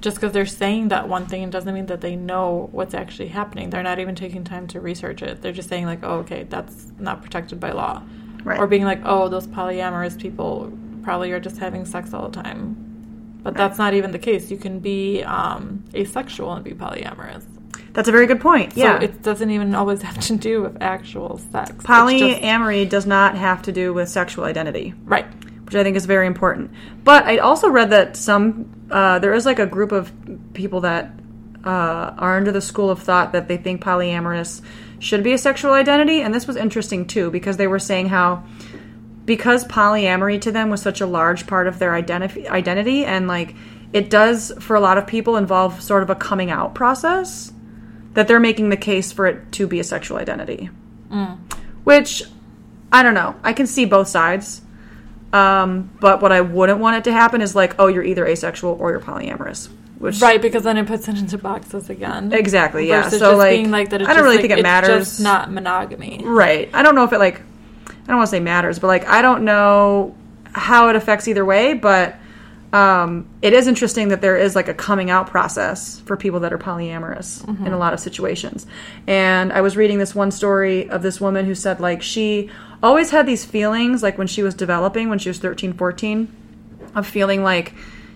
[0.00, 3.70] just because they're saying that one thing doesn't mean that they know what's actually happening.
[3.70, 5.42] They're not even taking time to research it.
[5.42, 8.02] They're just saying like, "Oh, okay, that's not protected by law,"
[8.42, 8.58] Right.
[8.58, 12.86] or being like, "Oh, those polyamorous people probably are just having sex all the time."
[13.42, 14.50] But that's not even the case.
[14.50, 17.44] You can be um, asexual and be polyamorous.
[17.92, 18.74] That's a very good point.
[18.74, 19.00] So Yeah.
[19.00, 21.70] it doesn't even always have to do with actual sex.
[21.70, 25.26] It's just- Polyamory does not have to do with sexual identity, right.
[25.64, 26.70] which I think is very important.
[27.02, 30.12] But I also read that some uh, there is like a group of
[30.52, 31.12] people that
[31.64, 34.62] uh, are under the school of thought that they think polyamorous
[34.98, 38.44] should be a sexual identity, and this was interesting too because they were saying how
[39.30, 43.54] because polyamory to them was such a large part of their identity identity and like
[43.92, 47.52] it does for a lot of people involve sort of a coming out process
[48.14, 50.68] that they're making the case for it to be a sexual identity
[51.84, 52.24] which
[52.90, 54.62] i don't know i can see both sides
[55.32, 58.76] um, but what i wouldn't want it to happen is like oh you're either asexual
[58.80, 59.68] or you're polyamorous
[60.00, 62.32] which Right, because then it puts it into boxes again.
[62.32, 65.20] exactly yeah so like, being like i don't really like, think it it's matters Just
[65.20, 66.20] not monogamy.
[66.24, 66.68] Right.
[66.74, 67.42] I don't know if it like
[68.10, 70.14] don't want to say matters, but like I don't know
[70.52, 72.16] how it affects either way, but
[72.72, 76.52] um, it is interesting that there is like a coming out process for people that
[76.52, 78.66] are polyamorous in a lot of situations.
[79.08, 82.48] And I was reading this one story of this woman who said like she
[82.82, 86.36] always had these feelings like when she was developing when she was 13, 14
[86.94, 87.74] of feeling like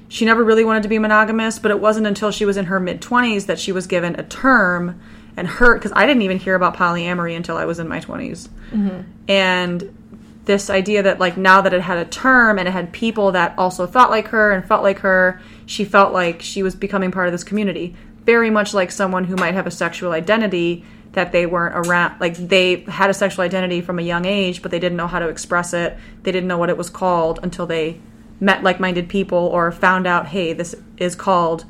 [0.09, 2.79] she never really wanted to be monogamous, but it wasn't until she was in her
[2.79, 5.01] mid 20s that she was given a term
[5.37, 8.49] and hurt because I didn't even hear about polyamory until I was in my 20s.
[8.71, 9.01] Mm-hmm.
[9.29, 9.99] And
[10.45, 13.55] this idea that like now that it had a term and it had people that
[13.59, 17.27] also thought like her and felt like her, she felt like she was becoming part
[17.27, 17.97] of this community.
[18.25, 22.37] Very much like someone who might have a sexual identity that they weren't around like
[22.37, 25.29] they had a sexual identity from a young age but they didn't know how to
[25.29, 25.97] express it.
[26.23, 28.01] They didn't know what it was called until they
[28.41, 31.65] met like-minded people or found out, "Hey, this is called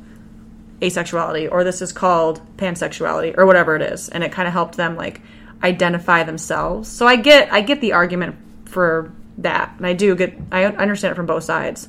[0.81, 4.75] asexuality or this is called pansexuality or whatever it is and it kind of helped
[4.75, 5.21] them like
[5.63, 8.35] identify themselves so i get i get the argument
[8.65, 11.87] for that and i do get i understand it from both sides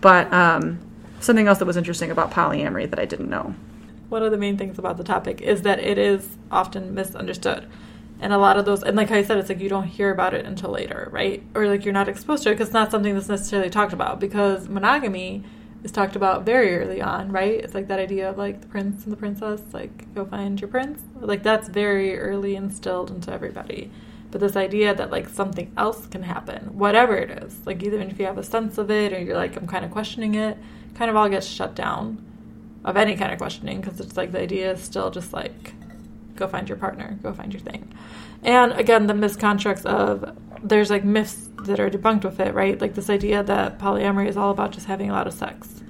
[0.00, 0.78] but um
[1.20, 3.54] something else that was interesting about polyamory that i didn't know
[4.08, 7.66] One of the main things about the topic is that it is often misunderstood.
[8.20, 10.34] And a lot of those, and like I said, it's like you don't hear about
[10.34, 11.42] it until later, right?
[11.54, 14.20] Or like you're not exposed to it because it's not something that's necessarily talked about.
[14.20, 15.44] Because monogamy
[15.84, 17.60] is talked about very early on, right?
[17.60, 20.68] It's like that idea of like the prince and the princess, like go find your
[20.68, 21.02] prince.
[21.20, 23.90] Like that's very early instilled into everybody.
[24.30, 28.18] But this idea that like something else can happen, whatever it is, like even if
[28.18, 30.56] you have a sense of it or you're like, I'm kind of questioning it,
[30.94, 32.24] kind of all gets shut down
[32.84, 35.74] of any kind of questioning because it's like the idea is still just like
[36.34, 37.92] go find your partner, go find your thing.
[38.42, 42.80] And again, the misconstructs of there's like myths that are debunked with it, right?
[42.80, 45.82] Like this idea that polyamory is all about just having a lot of sex.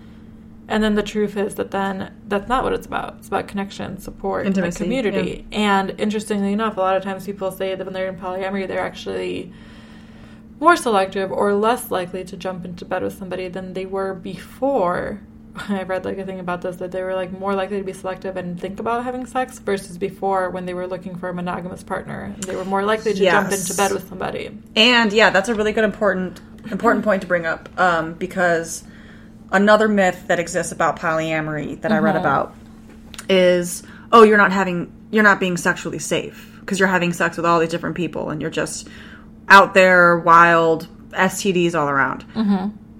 [0.68, 3.16] And then the truth is that then that's not what it's about.
[3.18, 5.46] It's about connection, support, and Intimacy, community.
[5.52, 8.80] And interestingly enough, a lot of times people say that when they're in polyamory, they're
[8.80, 9.52] actually
[10.60, 15.20] more selective or less likely to jump into bed with somebody than they were before.
[15.68, 17.92] I read like a thing about this that they were like more likely to be
[17.92, 21.82] selective and think about having sex versus before when they were looking for a monogamous
[21.82, 22.34] partner.
[22.38, 24.58] They were more likely to jump into bed with somebody.
[24.76, 26.40] And yeah, that's a really good important
[26.70, 28.84] important point to bring up um, because
[29.50, 32.54] another myth that exists about polyamory that I read about
[33.28, 33.82] is
[34.12, 37.60] oh you're not having you're not being sexually safe because you're having sex with all
[37.60, 38.88] these different people and you're just
[39.48, 42.24] out there wild STDs all around.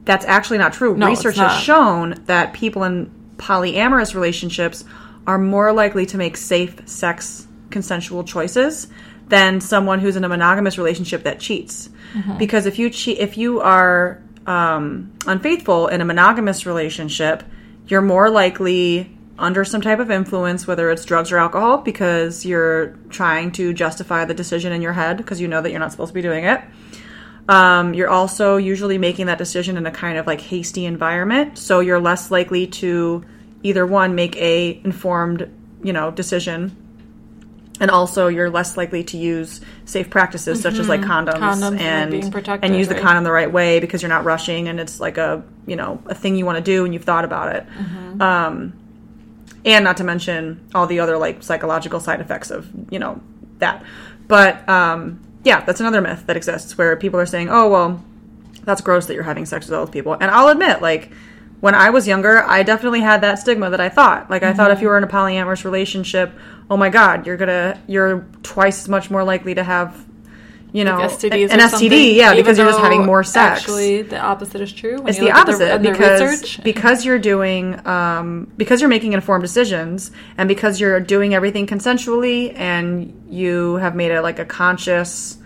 [0.04, 0.96] That's actually not true.
[0.96, 1.52] No, Research not.
[1.52, 4.84] has shown that people in polyamorous relationships
[5.26, 8.88] are more likely to make safe sex consensual choices
[9.28, 11.88] than someone who's in a monogamous relationship that cheats.
[12.38, 17.42] Because if you cheat, if you are um, unfaithful in a monogamous relationship,
[17.86, 22.88] you're more likely under some type of influence, whether it's drugs or alcohol, because you're
[23.08, 26.10] trying to justify the decision in your head because you know that you're not supposed
[26.10, 26.60] to be doing it.
[27.48, 31.80] Um, you're also usually making that decision in a kind of like hasty environment, so
[31.80, 33.24] you're less likely to
[33.62, 35.50] either one make a informed,
[35.82, 36.76] you know, decision,
[37.80, 41.44] and also you're less likely to use safe practices such as like condoms, Mm-hmm.
[41.64, 44.68] Condoms and and protected, and use the condom the right way because you're not rushing
[44.68, 47.24] and it's like a you know a thing you want to do and you've thought
[47.24, 47.66] about it.
[47.66, 48.22] Mm-hmm.
[48.22, 48.72] Um,
[49.64, 53.20] and not to mention all the other like psychological side effects of you know
[53.58, 53.84] that
[54.28, 58.04] but um yeah that's another myth that exists where people are saying oh well
[58.64, 61.10] that's gross that you're having sex with all those people and i'll admit like
[61.60, 64.70] when i was younger i definitely had that stigma that i thought like i thought
[64.70, 64.76] Mm-hmm.
[64.76, 66.32] if you were in a polyamorous relationship
[66.70, 70.04] oh my god you're gonna you're twice as much more likely to have
[70.72, 74.60] you know STDs an std yeah because you're just having more sex Actually, the opposite
[74.60, 74.96] is true.
[74.98, 80.10] When it's the opposite the because because you're doing um, because you're making informed decisions
[80.38, 85.36] and because you're doing everything consensually and you have made it like a conscious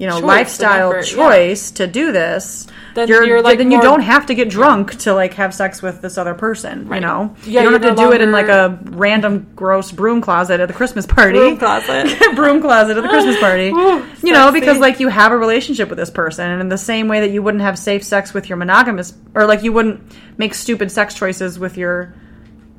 [0.00, 1.16] you know Choice lifestyle effort, yeah.
[1.16, 4.48] choice to do this Then you're, you're, like, then you more- don't have to get
[4.48, 7.94] drunk to like have sex with this other person you know Yeah, you don't have
[7.96, 11.38] to no do it in like a random gross broom closet at the christmas party
[11.38, 12.18] Broom closet.
[12.34, 13.68] broom closet at the Christmas party.
[13.68, 16.78] Ooh, you know, because like you have a relationship with this person, and in the
[16.78, 20.00] same way that you wouldn't have safe sex with your monogamous, or like you wouldn't
[20.38, 22.14] make stupid sex choices with your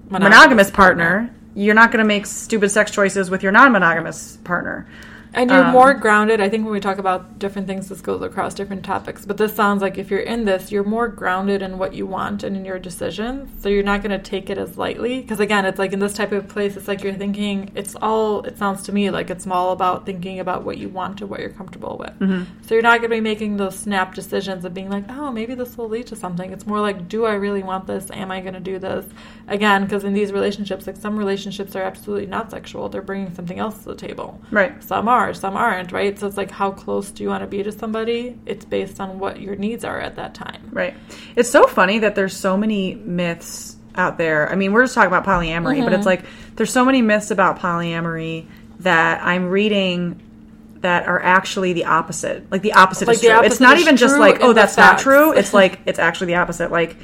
[0.10, 4.88] monogamous, partner, you're not going to make stupid sex choices with your non-monogamous partner.
[5.34, 6.42] And you're Um, more grounded.
[6.42, 9.26] I think when we talk about different things, this goes across different topics.
[9.26, 12.44] But this sounds like if you're in this, you're more grounded in what you want
[12.44, 13.50] and in your decisions.
[13.62, 15.22] So you're not going to take it as lightly.
[15.22, 18.42] Because again, it's like in this type of place, it's like you're thinking, it's all,
[18.44, 21.40] it sounds to me like it's all about thinking about what you want and what
[21.40, 22.18] you're comfortable with.
[22.20, 22.44] Mm-hmm.
[22.66, 25.56] So you're not going to be making those snap decisions of being like, oh, maybe
[25.56, 26.52] this will lead to something.
[26.52, 28.12] It's more like, do I really want this?
[28.12, 29.06] Am I going to do this?
[29.48, 33.60] Again, because in these relationships, like some relationships are absolutely not sexual, they're bringing something
[33.60, 34.84] else to the table Right.
[34.84, 37.62] some are some aren't right so it's like how close do you want to be
[37.64, 40.94] to somebody it's based on what your needs are at that time Right.
[41.36, 44.50] It's so funny that there's so many myths out there.
[44.50, 45.94] I mean, we're just talking about polyamory, but Mm-hmm.
[45.96, 46.24] it's like
[46.56, 48.46] there's so many myths about polyamory
[48.80, 50.22] that I'm reading
[50.80, 52.50] that are actually the opposite.
[52.52, 53.44] Like the opposite Like is the true.
[53.44, 55.34] it's not even just like, oh, that's not true.
[55.34, 56.72] It's like it's actually the opposite.
[56.72, 56.96] Like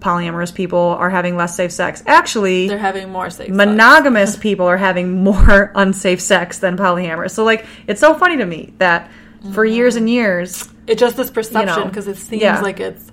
[0.00, 2.02] polyamorous people are having less safe sex.
[2.06, 3.48] Actually, they're having more safe.
[3.50, 7.32] monogamous people are having more unsafe sex than polyamorous.
[7.32, 9.10] So like it's so funny to me that
[9.52, 9.74] for Mm-hmm.
[9.74, 12.60] years and years it's just this perception know, because it seems yeah.
[12.60, 13.12] like it's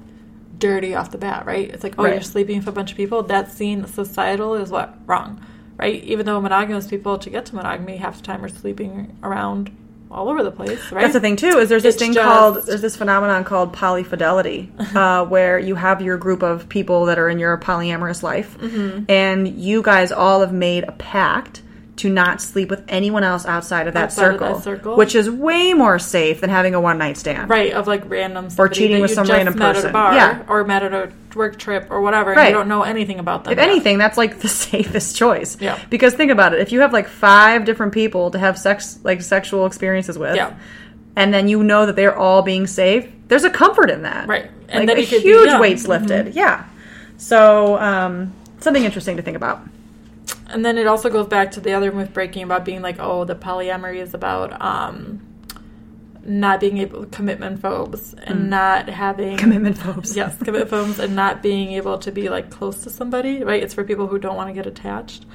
[0.58, 2.14] dirty off the bat right it's like oh Right.
[2.14, 5.46] you're sleeping with a bunch of people that's seen societal is what wrong
[5.78, 9.70] right even though monogamous people to get to monogamy half the time are sleeping around
[10.16, 11.58] all over the place right That's the thing too.
[11.60, 15.76] Is there's this It's thing just- called there's this phenomenon called polyfidelity, uh, where you
[15.76, 19.04] have your group of people that are in your polyamorous life, Mm-hmm.
[19.10, 21.62] and you guys all have made a pact
[21.98, 24.96] to not sleep with anyone else outside of that, Outside of that circle, circle.
[24.98, 27.50] which is way more safe than having a one night stand.
[27.50, 29.90] right of like random somebody cheating with some random met at person.
[29.92, 30.44] a bar Yeah.
[30.50, 32.48] or met at a work trip or whatever and Right.
[32.50, 33.70] you don't know anything about them If yet.
[33.70, 35.56] anything, that's like the safest choice.
[35.62, 35.80] Yeah.
[35.90, 39.22] Because think about it: if you have like five different people to have sex, like
[39.22, 40.54] sexual experiences with, Yeah.
[41.16, 44.28] and then you know that they're all being safe, there's a comfort in that.
[44.28, 44.52] Right.
[44.68, 46.34] And like then a huge weight's lifted.
[46.36, 46.66] Yeah.
[47.18, 49.62] So um, something interesting to think about.
[50.48, 53.26] And then it also goes back to the other myth breaking about being like, oh,
[53.26, 55.26] the polyamory is about um,
[56.24, 59.40] not being able commitment phobes and not having Mm.
[59.40, 60.16] Commitment phobes.
[60.16, 63.44] Yes, commitment phobes and not being able to be like close to somebody.
[63.44, 63.62] Right?
[63.62, 65.26] It's for people who don't want to get attached.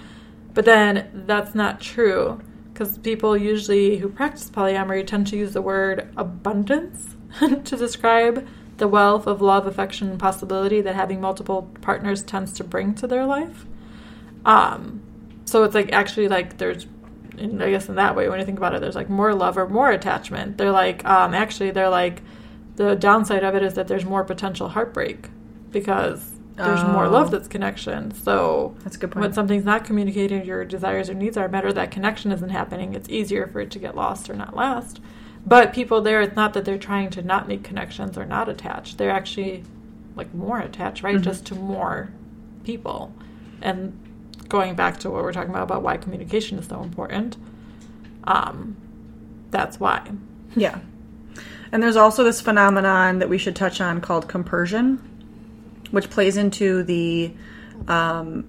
[0.55, 2.41] But then that's not true
[2.73, 8.47] because people usually who practice polyamory tend to use the word abundance to describe
[8.79, 13.07] the wealth of love, affection, and possibility that having multiple partners tends to bring to
[13.07, 13.67] their life.
[14.45, 15.03] Um,
[15.45, 16.87] so it's like actually like there's,
[17.39, 19.57] and I guess in that way, when you think about it, there's like more love
[19.59, 20.59] or more attachment.
[20.59, 22.23] They're like, um, actually, they're like,
[22.77, 25.29] the downside of it is that there's more potential heartbreak
[25.71, 27.11] because there's more Oh.
[27.11, 28.13] love that's connection.
[28.13, 29.23] So That's a good point.
[29.23, 32.95] when something's not communicated, your desires or needs are met, or that connection isn't happening,
[32.95, 35.01] it's easier for it to get lost or not last.
[35.47, 38.99] But people there, it's not that they're trying to not make connections or not attached.
[38.99, 39.65] They're actually
[40.17, 41.17] like more attached, right?
[41.17, 41.23] Mhm.
[41.23, 42.11] Just to more
[42.65, 43.15] people.
[43.63, 43.99] And
[44.51, 47.39] going back to what we're talking about about why communication is so important,
[48.25, 48.77] um,
[49.51, 50.11] that's why.
[50.55, 50.79] Yeah.
[51.73, 54.97] And there's also this phenomenon that we should touch on called compersion,
[55.91, 57.33] which plays into the
[57.89, 58.45] um,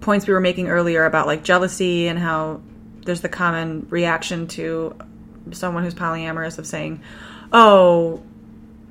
[0.00, 2.62] points we were making earlier about like jealousy and how
[3.04, 4.96] there's the common reaction to
[5.52, 7.02] someone who's polyamorous of saying,
[7.52, 8.22] oh,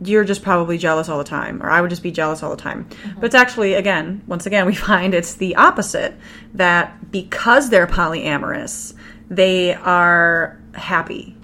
[0.02, 2.62] you're just probably jealous all the time, or I would just be jealous all the
[2.62, 2.86] time.
[2.86, 3.20] Mm-hmm.
[3.20, 6.16] But it's actually, again, once again, we find it's the opposite
[6.54, 8.93] that because they're polyamorous,
[9.30, 11.36] they are happy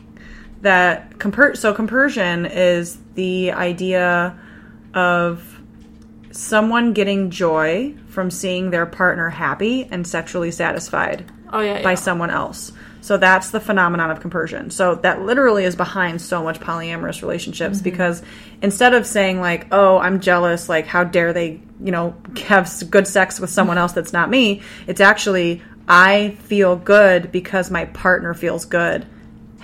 [0.66, 4.38] that comper- so compersion is the idea
[4.96, 5.62] of
[6.32, 11.84] someone getting joy from seeing their partner happy and sexually satisfied Oh, yeah.
[11.84, 11.96] by yeah.
[11.96, 12.72] someone else.
[13.02, 14.72] So that's the phenomenon of compersion.
[14.72, 17.84] So that literally is behind so much polyamorous relationships mm-hmm.
[17.84, 18.24] because
[18.64, 22.16] instead of saying like, "Oh, I'm jealous," like how dare they, you know,
[22.48, 27.70] have good sex with someone else that's not me, it's actually I feel good because
[27.70, 29.06] my partner feels good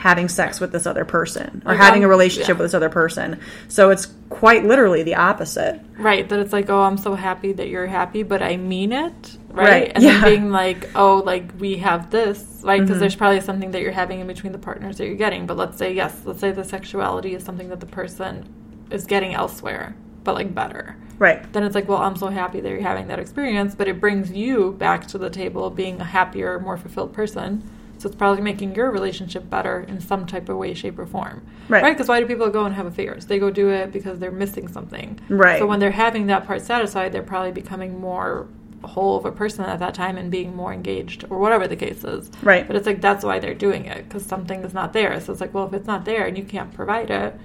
[0.02, 2.56] having sex with this other person or Like, having a relationship yeah.
[2.56, 3.40] with this other person.
[3.68, 5.80] So it's quite literally the opposite.
[5.96, 9.38] Right, that it's like, oh, I'm so happy that you're happy, but I mean it,
[9.50, 9.70] right?
[9.70, 10.14] Right, And yeah.
[10.14, 10.22] Mm-hmm.
[10.24, 12.82] then being like, oh, like we have this, right?
[12.82, 15.46] Because there's probably something that you're having in between the partners that you're getting.
[15.46, 18.52] But let's say, yes, let's say the sexuality is something that the person
[18.90, 20.96] is getting elsewhere, but like better.
[21.20, 21.54] Right.
[21.54, 24.32] Then it's like, well, I'm so happy that you're having that experience, but it brings
[24.32, 27.62] you back to the table being a happier, more fulfilled person.
[28.02, 31.46] So it's probably making your relationship better in some type of way, shape, or form.
[31.70, 31.84] Right.
[31.94, 33.28] Because why do people go and have affairs?
[33.28, 35.20] They go do it because they're missing something.
[35.30, 35.60] Right.
[35.60, 38.48] So when they're having that part satisfied, they're probably becoming more
[38.84, 42.04] whole of a person at that time and being more engaged or whatever the case
[42.04, 42.32] is.
[42.42, 42.66] Right.
[42.66, 45.20] But it's like that's why they're doing it because something is not there.
[45.20, 47.40] So it's like, well, if it's not there and you can't provide it,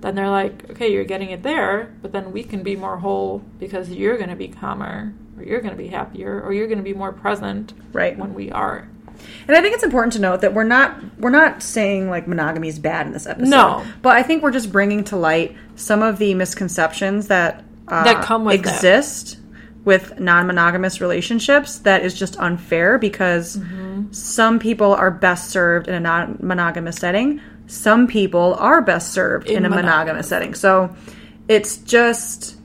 [0.00, 3.44] then they're like, okay, you're getting it there, but then we can be more whole
[3.60, 6.78] because you're going to be calmer or you're going to be happier or you're going
[6.78, 8.18] to be more present Right.
[8.18, 8.88] when we are.
[9.48, 12.68] And I think it's important to note that we're not we're not saying like monogamy
[12.68, 13.48] is bad in this episode.
[13.48, 13.84] No.
[14.02, 18.24] but I think we're just bringing to light some of the misconceptions that uh, That
[18.24, 18.60] come with it.
[18.60, 19.38] exist
[19.84, 21.78] with non-monogamous relationships.
[21.80, 24.12] That is just unfair because Mm-hmm.
[24.12, 27.40] some people are best served in a non-monogamous setting.
[27.66, 29.90] Some people are best served in, In a monogamous.
[29.90, 30.54] monogamous setting.
[30.54, 30.94] So
[31.48, 32.56] it's just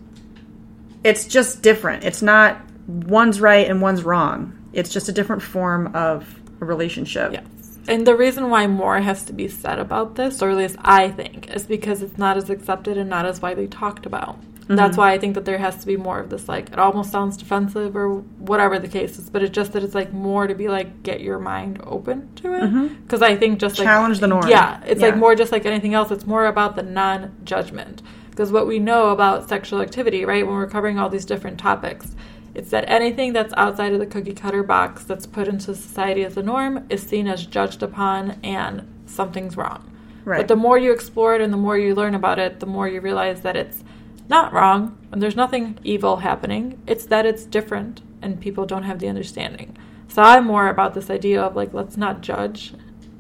[1.03, 2.03] it's just different.
[2.03, 4.53] It's not one's right and one's wrong.
[4.73, 6.27] It's just a different form of
[6.65, 7.33] relationship.
[7.33, 7.45] Yes.
[7.87, 11.09] And the reason why more has to be said about this, or at least I
[11.09, 14.39] think, is because it's not as accepted and not as widely talked about.
[14.67, 15.01] That's mm-hmm.
[15.01, 17.37] why I think that there has to be more of this, like, it almost sounds
[17.37, 20.67] defensive or whatever the case is, but it's just that it's like more to be
[20.67, 22.63] like, get your mind open to it.
[22.63, 23.01] Mm-hmm.
[23.03, 23.85] Because I think just like.
[23.85, 24.47] Challenge the norm.
[24.47, 24.81] Yeah.
[24.83, 28.01] It's like more just like anything else, it's more about the non judgment.
[28.31, 32.15] Because what we know about sexual activity, right, when we're covering all these different topics,
[32.55, 36.37] it's that anything that's outside of the cookie cutter box that's put into society as
[36.37, 39.91] a norm is seen as judged upon and something's wrong.
[40.23, 40.37] Right.
[40.37, 42.87] But the more you explore it and the more you learn about it, the more
[42.87, 43.83] you realize that it's
[44.29, 46.81] not wrong and there's nothing evil happening.
[46.87, 49.77] It's that it's different and people don't have the understanding.
[50.07, 52.73] So I'm more about this idea of like, let's not judge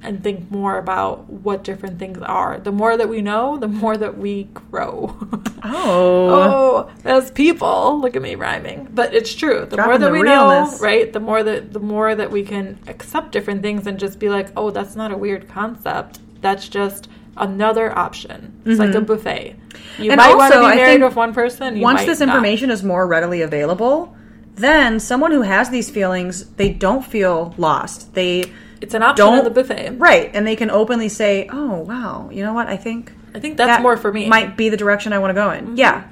[0.05, 2.59] and think more about what different things are.
[2.59, 5.15] The more that we know, the more that we grow.
[5.67, 6.29] Oh.
[6.29, 8.87] oh, as people, look at me rhyming.
[8.93, 9.65] But it's true.
[9.67, 10.79] The more that the we realness.
[10.79, 11.11] know, right?
[11.11, 14.49] The more that the more that we can accept different things and just be like,
[14.55, 16.19] "Oh, that's not a weird concept.
[16.41, 18.61] That's just another option.
[18.63, 19.55] It's like a buffet.
[19.97, 20.11] You Mm-hmm.
[20.11, 21.77] And might want to be married with one person.
[21.77, 22.29] You Once this not.
[22.29, 24.15] information is more readily available,
[24.53, 28.13] then someone who has these feelings, they don't feel lost.
[28.13, 28.51] They
[28.81, 29.91] it's an option don't in the buffet.
[29.97, 32.67] Right, and they can openly say, "Oh, wow, you know what?
[32.67, 34.21] I think I think that's that more for me.
[34.21, 34.29] Mm-hmm.
[34.29, 36.03] Might be the direction I want to go in." Yeah.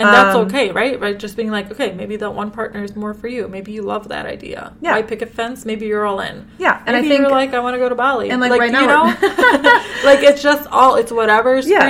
[0.00, 1.00] And that's Um, okay, right?
[1.00, 1.18] Right?
[1.18, 3.48] Just being like, okay, maybe that one partner is more for you.
[3.48, 4.72] Maybe you love that idea.
[4.80, 4.92] Yeah.
[4.92, 5.64] Why pick a fence?
[5.66, 6.46] Maybe you're all in.
[6.56, 8.30] Yeah, and I think- you're like, I want to go to Bali.
[8.30, 9.02] And, like, right now you know,
[10.04, 11.80] like it's just all it's whatever's Yeah.
[11.82, 11.88] for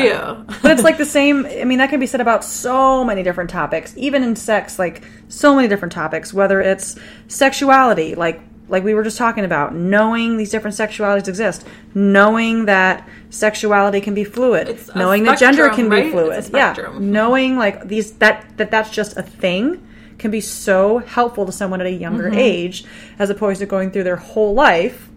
[0.50, 0.56] you.
[0.62, 3.50] but it's like the same i mean that can be said about so many different
[3.50, 6.96] topics even in sex like so many different topics whether it's
[7.28, 13.08] sexuality like like we were just talking about, knowing these different sexualities exist, knowing that
[13.30, 16.48] sexuality can be fluid, It's knowing that gender can be fluid.
[16.52, 19.84] Yeah, knowing like these that that that's just a thing
[20.18, 22.38] can be so helpful to someone at a younger Mm-hmm.
[22.38, 22.84] age
[23.18, 25.08] as opposed to going through their whole life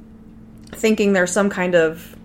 [0.74, 2.16] thinking they're some kind of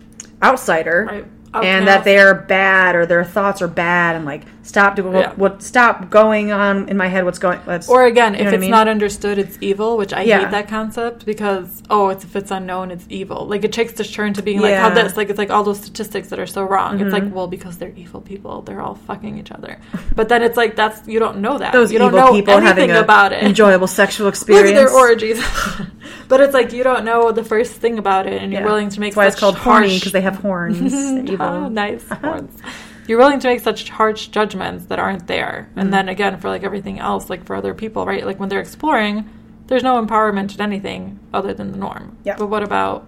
[0.42, 1.24] outsider Right.
[1.64, 5.28] and that they're bad or their thoughts are bad and like stop doing Yeah.
[5.28, 8.44] what, what stop going on in my head what's going what's, Or again, you if
[8.44, 8.70] know what it's I mean?
[8.72, 10.40] not understood, it's evil, which I Yeah.
[10.40, 13.46] hate that concept because oh, it's if it's unknown, it's evil.
[13.46, 14.96] Like it takes this turn to being like how Mm-hmm.
[15.06, 17.00] this, like it's like all those statistics that are so wrong.
[17.00, 19.78] It's like well because they're evil people, they're all fucking each other.
[20.14, 21.72] But then it's like that's you don't know that.
[21.72, 23.42] those you don't evil know people anything having a about it.
[23.44, 25.40] enjoyable sexual Look experience at their orgies.
[26.28, 28.66] but it's like you don't know the first thing about it, and you're Yeah.
[28.66, 30.80] willing to make that's why it's called horny because they have horns
[31.30, 31.46] evil.
[31.46, 32.60] Oh, nice horns.
[33.06, 35.68] You're willing to make such harsh judgments that aren't there.
[35.70, 35.78] Mm-hmm.
[35.78, 38.24] And then again, for like everything else, like for other people, right?
[38.26, 39.28] Like when they're exploring,
[39.68, 42.16] there's no empowerment in anything other than the norm.
[42.24, 42.36] Yeah.
[42.36, 43.06] But what about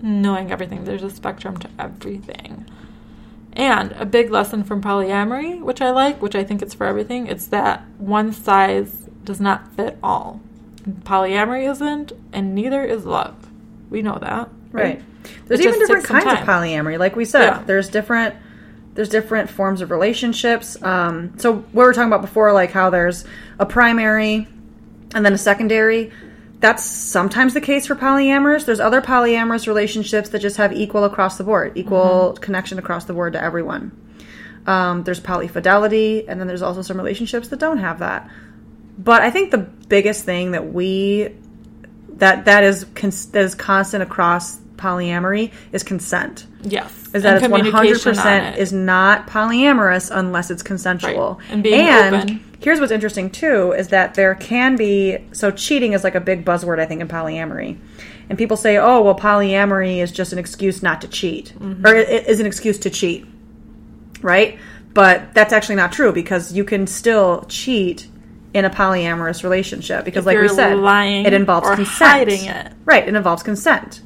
[0.00, 0.84] knowing everything?
[0.84, 2.66] There's a spectrum to everything.
[3.52, 7.26] And a big lesson from polyamory, which I like, which I think it's for everything,
[7.26, 10.40] it's that one size does not fit all.
[11.02, 13.48] Polyamory isn't, and neither is love.
[13.90, 14.48] We know that.
[14.70, 15.02] Right.
[15.46, 16.98] There's It even different kinds of polyamory.
[16.98, 17.62] Like we said, Yeah.
[17.66, 18.36] there's different
[18.98, 20.76] there's different forms of relationships.
[20.82, 23.24] Um, so what we were talking about before, like how there's
[23.56, 24.48] a primary
[25.14, 26.10] and then a secondary.
[26.58, 28.64] That's sometimes the case for polyamorous.
[28.66, 32.42] There's other polyamorous relationships that just have equal across the board, equal Mm-hmm.
[32.42, 33.92] connection across the board to everyone.
[34.66, 38.28] Um, there's polyfidelity, and then there's also some relationships that don't have that.
[38.98, 41.36] But I think the biggest thing that we
[42.14, 46.46] that that is cons- that is constant across polyamory is consent.
[46.62, 46.92] Yes.
[47.14, 48.58] Is that and it's 100% it.
[48.58, 51.34] is not polyamorous unless it's consensual.
[51.40, 51.50] Right.
[51.50, 52.44] And being open.
[52.60, 56.44] here's what's interesting too is that there can be so cheating is like a big
[56.44, 57.78] buzzword I think in polyamory,
[58.28, 61.86] and people say, oh well, polyamory is just an excuse not to cheat, Mm-hmm.
[61.86, 63.26] or it is an excuse to cheat,
[64.22, 64.58] right?
[64.94, 68.08] But that's actually not true because you can still cheat
[68.54, 72.10] in a polyamorous relationship because, If like we said, lying it involves or consent.
[72.10, 72.72] hiding it.
[72.84, 74.00] Right, it involves consent.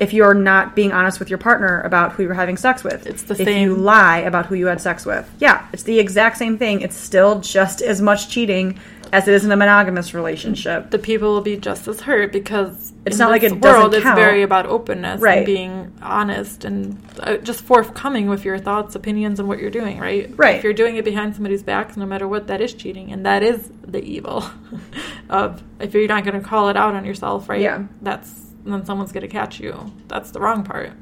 [0.00, 3.22] If you're not being honest with your partner about who you're having sex with, It's
[3.24, 3.48] the if same.
[3.48, 6.80] If you lie about who you had sex with, yeah, it's the exact same thing.
[6.80, 8.78] It's still just as much cheating
[9.12, 10.90] as it is in a monogamous relationship.
[10.90, 14.42] the people will be just as hurt because It's not like doesn't world it's very
[14.42, 15.38] about openness Right.
[15.38, 19.98] and being honest and uh, just forthcoming with your thoughts opinions and what you're doing
[19.98, 20.54] right Right.
[20.58, 23.42] if you're doing it behind somebody's back no matter what that is cheating and that
[23.42, 24.44] is the evil
[25.28, 27.82] of if you're not going to call it out on yourself right Yeah.
[28.02, 30.92] that's then someone's going to catch you that's the wrong part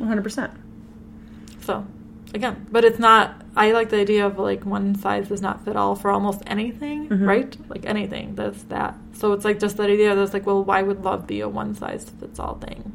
[0.00, 0.50] 100%.
[1.62, 1.86] so
[2.34, 5.76] again but it's not i like the idea of like one size does not fit
[5.76, 7.24] all for almost anything Mm-hmm.
[7.28, 10.82] right like anything that's that so it's like just that idea that's like well why
[10.82, 12.92] would love be a one size fits all thing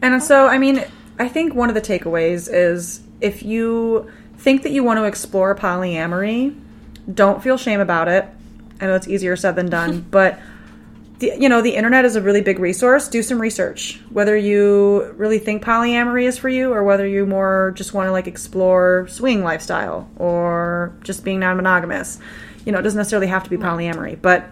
[0.00, 0.84] And so, I mean,
[1.18, 4.08] I think one of the takeaways is if you
[4.38, 6.54] think that you want to explore polyamory,
[7.12, 8.24] don't feel shame about it.
[8.80, 10.38] I know it's easier said than done, but
[11.18, 13.08] the, you know, the internet is a really big resource.
[13.08, 14.00] Do some research.
[14.10, 18.12] Whether you really think polyamory is for you or whether you more just want to
[18.12, 22.20] like explore swing lifestyle or just being non-monogamous.
[22.64, 24.48] You know, it doesn't necessarily have to be polyamory, but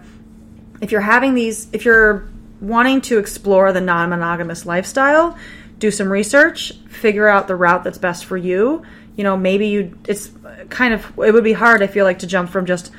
[0.81, 2.27] if you're having these if you're
[2.61, 5.37] wanting to explore the non-monogamous lifestyle
[5.79, 8.83] do some research figure out the route that's best for you
[9.15, 10.31] you know maybe you it's
[10.69, 12.91] kind of it would be hard i feel like to jump from just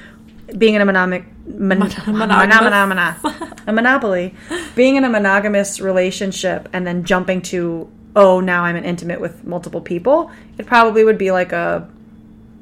[0.56, 3.18] being in a monomic mon, monogamous.
[3.66, 4.34] a monopoly.
[4.74, 9.44] Being in a monogamous relationship and then jumping to oh now i'm an intimate with
[9.44, 11.86] multiple people it probably would be like a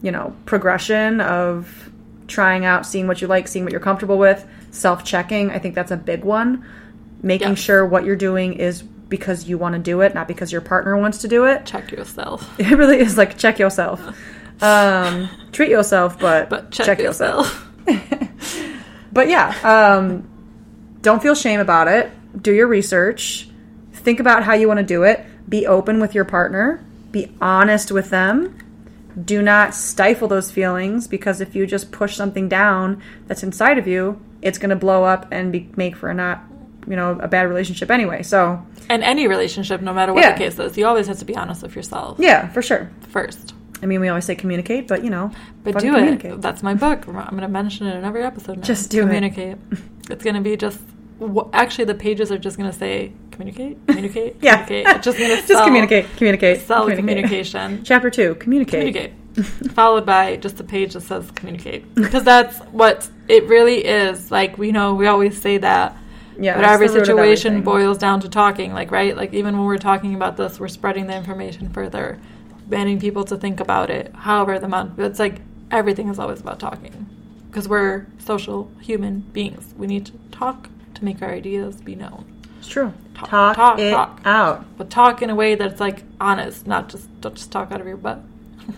[0.03, 1.89] you know progression of
[2.27, 5.51] trying out seeing what you like seeing what you're comfortable with self-checking.
[5.53, 6.65] I think that's a big one.
[7.23, 7.59] Making Yes.
[7.61, 10.97] sure what you're doing is because you want to do it not because your partner
[10.99, 11.65] wants to do it.
[11.65, 12.45] Check yourself.
[12.59, 14.01] It really is like check yourself.
[14.61, 17.69] Um treat yourself but, but check, yourself,
[19.13, 20.29] but yeah um
[21.03, 22.11] don't feel shame about it.
[22.43, 23.49] Do your research.
[23.93, 25.25] Think about how you want to do it.
[25.49, 26.85] Be open with your partner.
[27.13, 28.59] Be honest with them.
[29.25, 33.87] Do not stifle those feelings because if you just push something down that's inside of
[33.87, 36.43] you it's going to blow up and be, make for a not
[36.87, 38.61] you know a bad relationship anyway so.
[38.91, 40.33] And any relationship no matter what Yeah.
[40.33, 42.19] the case is you always have to be honest with yourself.
[42.19, 42.91] Yeah for sure.
[43.09, 45.31] First i mean we always say communicate but you know
[45.65, 46.33] but do communicate.
[46.33, 48.63] it that's my book i'm going to mention it in every episode now.
[48.63, 49.07] Just do it.
[49.07, 49.57] communicate
[50.11, 50.81] it's going to be just
[51.21, 54.97] wh- actually the pages are just going to say communicate communicate yeah communicate.
[54.97, 57.25] it's just going to just communicate communicate sell communicate.
[57.25, 62.59] communication chapter two communicate communicate followed by just a page that says communicate because that's
[62.73, 65.95] what it really is like we know we always say that
[66.39, 68.73] Yeah, but every the root of situation boils down to talking.
[68.73, 72.19] Like right, like even when we're talking about this, we're spreading the information further,
[72.67, 74.13] banning people to think about it.
[74.15, 75.41] However, the amount it's like
[75.71, 77.07] everything is always about talking
[77.49, 79.75] because we're social human beings.
[79.77, 82.25] We need to talk to make our ideas be known.
[82.59, 82.93] It's true.
[83.15, 84.21] Talk, Talk, talk, it talk.
[84.25, 84.65] out.
[84.77, 87.87] But talk in a way that's like honest, not just don't just talk out of
[87.87, 88.21] your butt.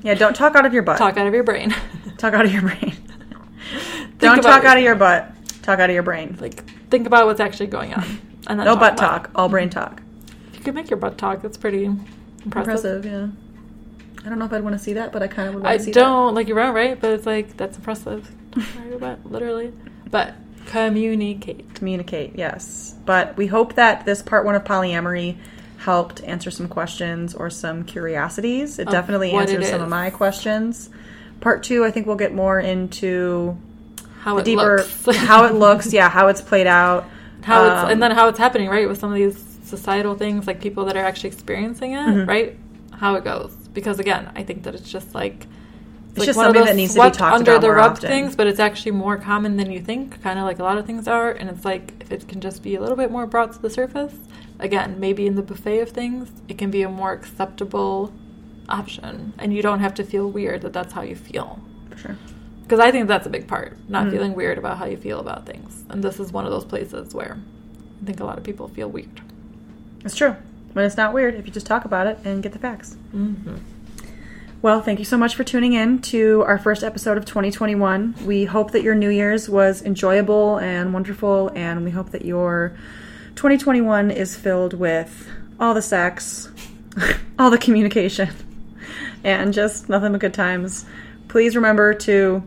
[0.02, 0.98] Yeah, don't talk out of your butt.
[0.98, 1.74] Talk out of your brain.
[2.18, 2.96] Talk out of your brain.
[4.18, 5.30] don't talk out of your butt.
[5.62, 6.36] Talk out of your brain.
[6.40, 8.04] like think about what's actually going on.
[8.48, 9.30] And then No butt talk.
[9.34, 10.00] All brain talk.
[10.52, 10.58] it.
[10.58, 11.42] You could make your butt talk.
[11.42, 13.04] That's pretty impressive.
[13.04, 13.28] Impressive, yeah.
[14.24, 15.72] I don't know if I'd want to see that, but I kind of would want
[15.74, 17.00] I to see don't like you're right, right?
[17.00, 18.30] But it's like that's impressive.
[18.52, 19.72] Talk out of your butt, literally.
[20.10, 20.34] But
[20.66, 21.74] communicate.
[21.74, 22.94] Communicate, yes.
[23.04, 25.36] But we hope that this part one of polyamory
[25.78, 28.78] helped answer some questions or some curiosities.
[28.78, 30.90] It Of definitely answers it some of my questions.
[31.40, 33.56] Part two, I think we'll get more into
[34.20, 35.16] How the it deeper looks.
[35.16, 37.08] how it looks, yeah, how it's played out.
[37.42, 38.88] how it's Um, and then how it's happening, right?
[38.88, 42.28] With some of these societal things, like people that are actually experiencing it, Mm-hmm.
[42.28, 42.56] right?
[42.90, 43.54] How it goes.
[43.74, 45.46] Because again, I think that it's just like
[46.16, 48.08] It's just something that needs to be talked under about the rug often.
[48.08, 50.86] things, but it's actually more common than you think, kind of like a lot of
[50.86, 51.30] things are.
[51.30, 53.70] And it's like if it can just be a little bit more brought to the
[53.70, 54.14] surface,
[54.58, 58.12] again, maybe in the buffet of things, it can be a more acceptable
[58.68, 61.58] option, and you don't have to feel weird that that's how you feel.
[61.90, 62.16] For sure.
[62.62, 64.10] Because I think that's a big part, not Mm-hmm.
[64.12, 65.84] feeling weird about how you feel about things.
[65.88, 67.38] And this is one of those places where
[68.02, 69.22] I think a lot of people feel weird.
[70.04, 70.36] It's true.
[70.78, 72.96] But it's not weird if you just talk about it and get the facts.
[73.12, 73.56] Mm-hmm.
[74.62, 78.14] Well, thank you so much for tuning in to our first episode of 2021.
[78.24, 82.76] We hope that your New Year's was enjoyable and wonderful, and we hope that your
[83.34, 86.48] 2021 is filled with all the sex,
[87.40, 88.28] all the communication,
[89.24, 90.84] and just nothing but good times.
[91.26, 92.40] Please remember to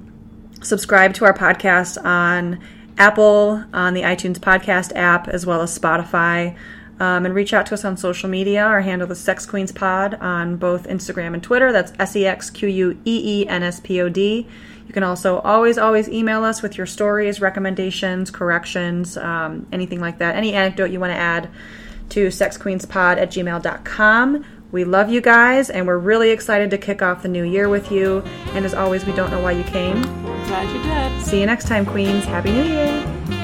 [0.61, 2.63] subscribe to our podcast on
[2.97, 6.55] Apple, on the iTunes podcast app, as well as Spotify.
[7.01, 8.63] Um, and reach out to us on social media.
[8.63, 11.71] Our handle is Sex Queens Pod on both Instagram and Twitter.
[11.71, 14.47] That's S E X Q U E E N S P O D.
[14.85, 20.19] You can also always, always email us with your stories, recommendations, corrections, um, anything like
[20.19, 20.35] that.
[20.35, 21.49] Any anecdote you want to add
[22.09, 24.45] to sexqueenspod at gmail.com.
[24.71, 27.91] We love you guys, and we're really excited to kick off the new year with
[27.91, 28.21] you.
[28.53, 30.03] And as always, we don't know why you came.
[30.03, 31.25] Glad you did.
[31.25, 32.25] See you next time, Queens.
[32.25, 33.40] Happy New Year!